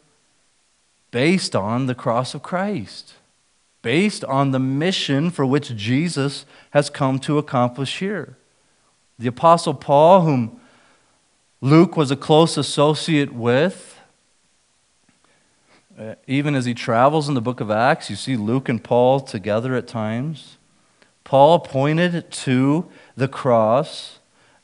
based 1.11 1.57
on 1.57 1.87
the 1.87 1.95
cross 1.95 2.35
of 2.35 2.43
Christ 2.43 3.15
based 3.83 4.25
on 4.25 4.53
the 4.53 4.59
mission 4.61 5.31
for 5.31 5.45
which 5.45 5.77
Jesus 5.77 6.47
has 6.71 6.89
come 6.89 7.19
to 7.19 7.37
accomplish 7.37 7.99
here. 7.99 8.37
The 9.19 9.29
Apostle 9.29 9.75
Paul, 9.75 10.23
whom 10.23 10.61
Luke 11.61 11.97
was 11.97 12.11
a 12.11 12.17
close 12.17 12.57
associate 12.57 13.33
with, 13.33 13.99
uh, 15.99 16.15
even 16.27 16.55
as 16.55 16.65
he 16.65 16.75
travels 16.75 17.29
in 17.29 17.35
the 17.35 17.43
book 17.43 17.61
of 17.61 17.71
Acts, 17.71 18.09
you 18.09 18.17
see 18.17 18.37
Luke 18.37 18.69
and 18.69 18.83
Paul 18.83 19.21
together 19.21 19.75
at 19.75 19.87
times. 19.87 20.57
Paul 21.25 21.59
pointed 21.61 22.31
to 22.31 22.89
the 23.17 23.29
cross 23.29 24.19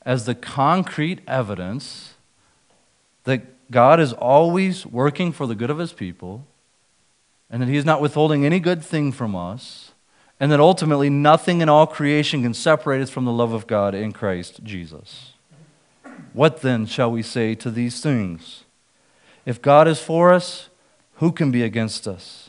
as 0.09 0.25
the 0.25 0.33
concrete 0.33 1.21
evidence 1.27 2.15
that 3.25 3.69
God 3.69 3.99
is 3.99 4.11
always 4.11 4.83
working 4.83 5.31
for 5.31 5.45
the 5.45 5.53
good 5.53 5.69
of 5.69 5.77
his 5.77 5.93
people, 5.93 6.47
and 7.47 7.61
that 7.61 7.69
he 7.69 7.77
is 7.77 7.85
not 7.85 8.01
withholding 8.01 8.43
any 8.43 8.59
good 8.59 8.83
thing 8.83 9.11
from 9.11 9.35
us, 9.35 9.91
and 10.39 10.51
that 10.51 10.59
ultimately 10.59 11.11
nothing 11.11 11.61
in 11.61 11.69
all 11.69 11.85
creation 11.85 12.41
can 12.41 12.55
separate 12.55 13.03
us 13.03 13.11
from 13.11 13.25
the 13.25 13.31
love 13.31 13.53
of 13.53 13.67
God 13.67 13.93
in 13.93 14.11
Christ 14.11 14.63
Jesus. 14.63 15.33
What 16.33 16.61
then 16.61 16.87
shall 16.87 17.11
we 17.11 17.21
say 17.21 17.53
to 17.53 17.69
these 17.69 18.01
things? 18.01 18.63
If 19.45 19.61
God 19.61 19.87
is 19.87 20.01
for 20.01 20.33
us, 20.33 20.69
who 21.17 21.31
can 21.31 21.51
be 21.51 21.61
against 21.61 22.07
us? 22.07 22.48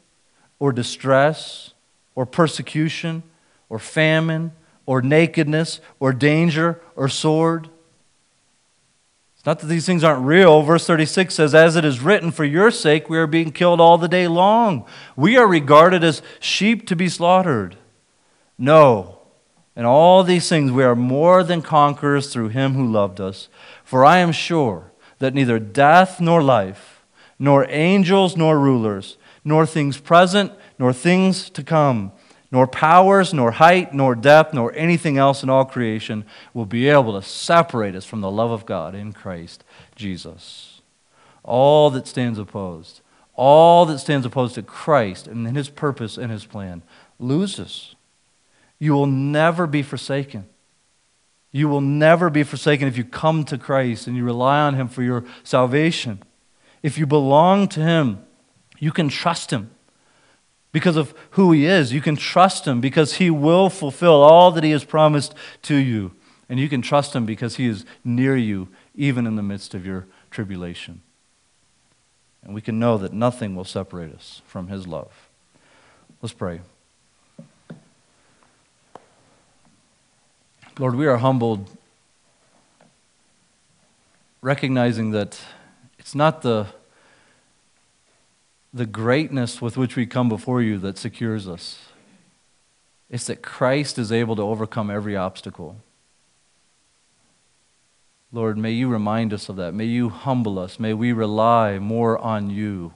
or 0.61 0.71
distress, 0.71 1.73
or 2.13 2.23
persecution, 2.23 3.23
or 3.67 3.79
famine, 3.79 4.51
or 4.85 5.01
nakedness, 5.01 5.81
or 5.99 6.13
danger, 6.13 6.79
or 6.95 7.09
sword? 7.09 7.67
It's 9.35 9.43
not 9.43 9.57
that 9.57 9.65
these 9.65 9.87
things 9.87 10.03
aren't 10.03 10.23
real. 10.23 10.61
Verse 10.61 10.85
36 10.85 11.33
says, 11.33 11.55
As 11.55 11.75
it 11.75 11.83
is 11.83 11.99
written, 11.99 12.29
for 12.29 12.45
your 12.45 12.69
sake 12.69 13.09
we 13.09 13.17
are 13.17 13.25
being 13.25 13.51
killed 13.51 13.81
all 13.81 13.97
the 13.97 14.07
day 14.07 14.27
long. 14.27 14.85
We 15.15 15.35
are 15.35 15.47
regarded 15.47 16.03
as 16.03 16.21
sheep 16.39 16.85
to 16.89 16.95
be 16.95 17.09
slaughtered. 17.09 17.75
No. 18.59 19.17
In 19.75 19.83
all 19.83 20.23
these 20.23 20.47
things 20.47 20.71
we 20.71 20.83
are 20.83 20.95
more 20.95 21.43
than 21.43 21.63
conquerors 21.63 22.31
through 22.31 22.49
him 22.49 22.75
who 22.75 22.85
loved 22.85 23.19
us. 23.19 23.49
For 23.83 24.05
I 24.05 24.19
am 24.19 24.31
sure 24.31 24.91
that 25.17 25.33
neither 25.33 25.57
death 25.57 26.21
nor 26.21 26.43
life, 26.43 27.03
nor 27.39 27.65
angels 27.67 28.37
nor 28.37 28.59
rulers, 28.59 29.17
nor 29.43 29.65
things 29.65 29.99
present, 29.99 30.51
nor 30.77 30.93
things 30.93 31.49
to 31.51 31.63
come, 31.63 32.11
nor 32.51 32.67
powers, 32.67 33.33
nor 33.33 33.51
height, 33.51 33.93
nor 33.93 34.13
depth, 34.13 34.53
nor 34.53 34.73
anything 34.75 35.17
else 35.17 35.41
in 35.41 35.49
all 35.49 35.65
creation 35.65 36.25
will 36.53 36.65
be 36.65 36.89
able 36.89 37.19
to 37.19 37.25
separate 37.25 37.95
us 37.95 38.05
from 38.05 38.21
the 38.21 38.31
love 38.31 38.51
of 38.51 38.65
God 38.65 38.93
in 38.93 39.13
Christ 39.13 39.63
Jesus. 39.95 40.81
All 41.43 41.89
that 41.91 42.07
stands 42.07 42.37
opposed, 42.37 43.01
all 43.35 43.85
that 43.85 43.99
stands 43.99 44.25
opposed 44.25 44.55
to 44.55 44.63
Christ 44.63 45.27
and 45.27 45.55
his 45.55 45.69
purpose 45.69 46.17
and 46.17 46.31
his 46.31 46.45
plan 46.45 46.83
loses. 47.19 47.95
You 48.77 48.93
will 48.93 49.07
never 49.07 49.65
be 49.65 49.83
forsaken. 49.83 50.47
You 51.51 51.67
will 51.67 51.81
never 51.81 52.29
be 52.29 52.43
forsaken 52.43 52.87
if 52.87 52.97
you 52.97 53.03
come 53.03 53.43
to 53.45 53.57
Christ 53.57 54.07
and 54.07 54.15
you 54.15 54.23
rely 54.23 54.59
on 54.61 54.75
him 54.75 54.87
for 54.87 55.03
your 55.03 55.25
salvation. 55.43 56.23
If 56.81 56.97
you 56.97 57.05
belong 57.05 57.67
to 57.69 57.81
him, 57.81 58.25
you 58.81 58.91
can 58.91 59.07
trust 59.07 59.51
him 59.51 59.69
because 60.71 60.95
of 60.95 61.13
who 61.31 61.51
He 61.51 61.65
is. 61.65 61.93
You 61.93 62.01
can 62.01 62.15
trust 62.15 62.65
Him 62.65 62.81
because 62.81 63.15
He 63.15 63.29
will 63.29 63.69
fulfill 63.69 64.21
all 64.21 64.51
that 64.51 64.63
He 64.63 64.71
has 64.71 64.83
promised 64.83 65.33
to 65.63 65.75
you. 65.75 66.11
And 66.49 66.59
you 66.59 66.69
can 66.69 66.81
trust 66.81 67.15
Him 67.15 67.25
because 67.25 67.55
He 67.55 67.67
is 67.67 67.85
near 68.03 68.35
you, 68.35 68.69
even 68.95 69.27
in 69.27 69.35
the 69.35 69.43
midst 69.43 69.73
of 69.73 69.85
your 69.85 70.07
tribulation. 70.29 71.01
And 72.43 72.53
we 72.53 72.61
can 72.61 72.79
know 72.79 72.97
that 72.97 73.13
nothing 73.13 73.55
will 73.55 73.65
separate 73.65 74.13
us 74.13 74.41
from 74.45 74.67
His 74.67 74.87
love. 74.87 75.29
Let's 76.21 76.33
pray. 76.33 76.61
Lord, 80.79 80.95
we 80.95 81.05
are 81.05 81.17
humbled, 81.17 81.69
recognizing 84.41 85.11
that 85.11 85.39
it's 85.99 86.15
not 86.15 86.41
the 86.41 86.67
the 88.73 88.85
greatness 88.85 89.61
with 89.61 89.77
which 89.77 89.95
we 89.95 90.05
come 90.05 90.29
before 90.29 90.61
you 90.61 90.77
that 90.79 90.97
secures 90.97 91.47
us. 91.47 91.79
It's 93.09 93.27
that 93.27 93.41
Christ 93.41 93.97
is 93.97 94.11
able 94.11 94.35
to 94.37 94.41
overcome 94.41 94.89
every 94.89 95.17
obstacle. 95.17 95.77
Lord, 98.31 98.57
may 98.57 98.71
you 98.71 98.87
remind 98.87 99.33
us 99.33 99.49
of 99.49 99.57
that. 99.57 99.73
May 99.73 99.85
you 99.85 100.07
humble 100.07 100.57
us. 100.57 100.79
May 100.79 100.93
we 100.93 101.11
rely 101.11 101.79
more 101.79 102.17
on 102.17 102.49
you 102.49 102.93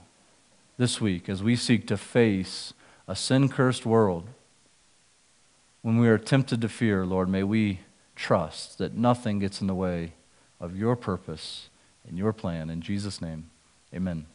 this 0.78 1.02
week 1.02 1.28
as 1.28 1.44
we 1.44 1.58
seek 1.58 1.86
to 1.88 1.98
face 1.98 2.74
a 3.08 3.16
sin 3.16 3.50
cursed 3.50 3.86
world. 3.86 4.30
When 5.82 5.98
we 6.00 6.08
are 6.08 6.18
tempted 6.18 6.62
to 6.62 6.70
fear, 6.70 7.06
Lord, 7.06 7.28
may 7.28 7.44
we 7.44 7.82
trust 8.16 8.78
that 8.78 8.96
nothing 8.96 9.40
gets 9.40 9.60
in 9.60 9.68
the 9.68 9.76
way 9.76 10.14
of 10.62 10.78
your 10.78 10.96
purpose 10.96 11.70
and 12.08 12.18
your 12.18 12.32
plan. 12.32 12.70
In 12.70 12.80
Jesus' 12.82 13.22
name, 13.22 13.50
amen. 13.94 14.26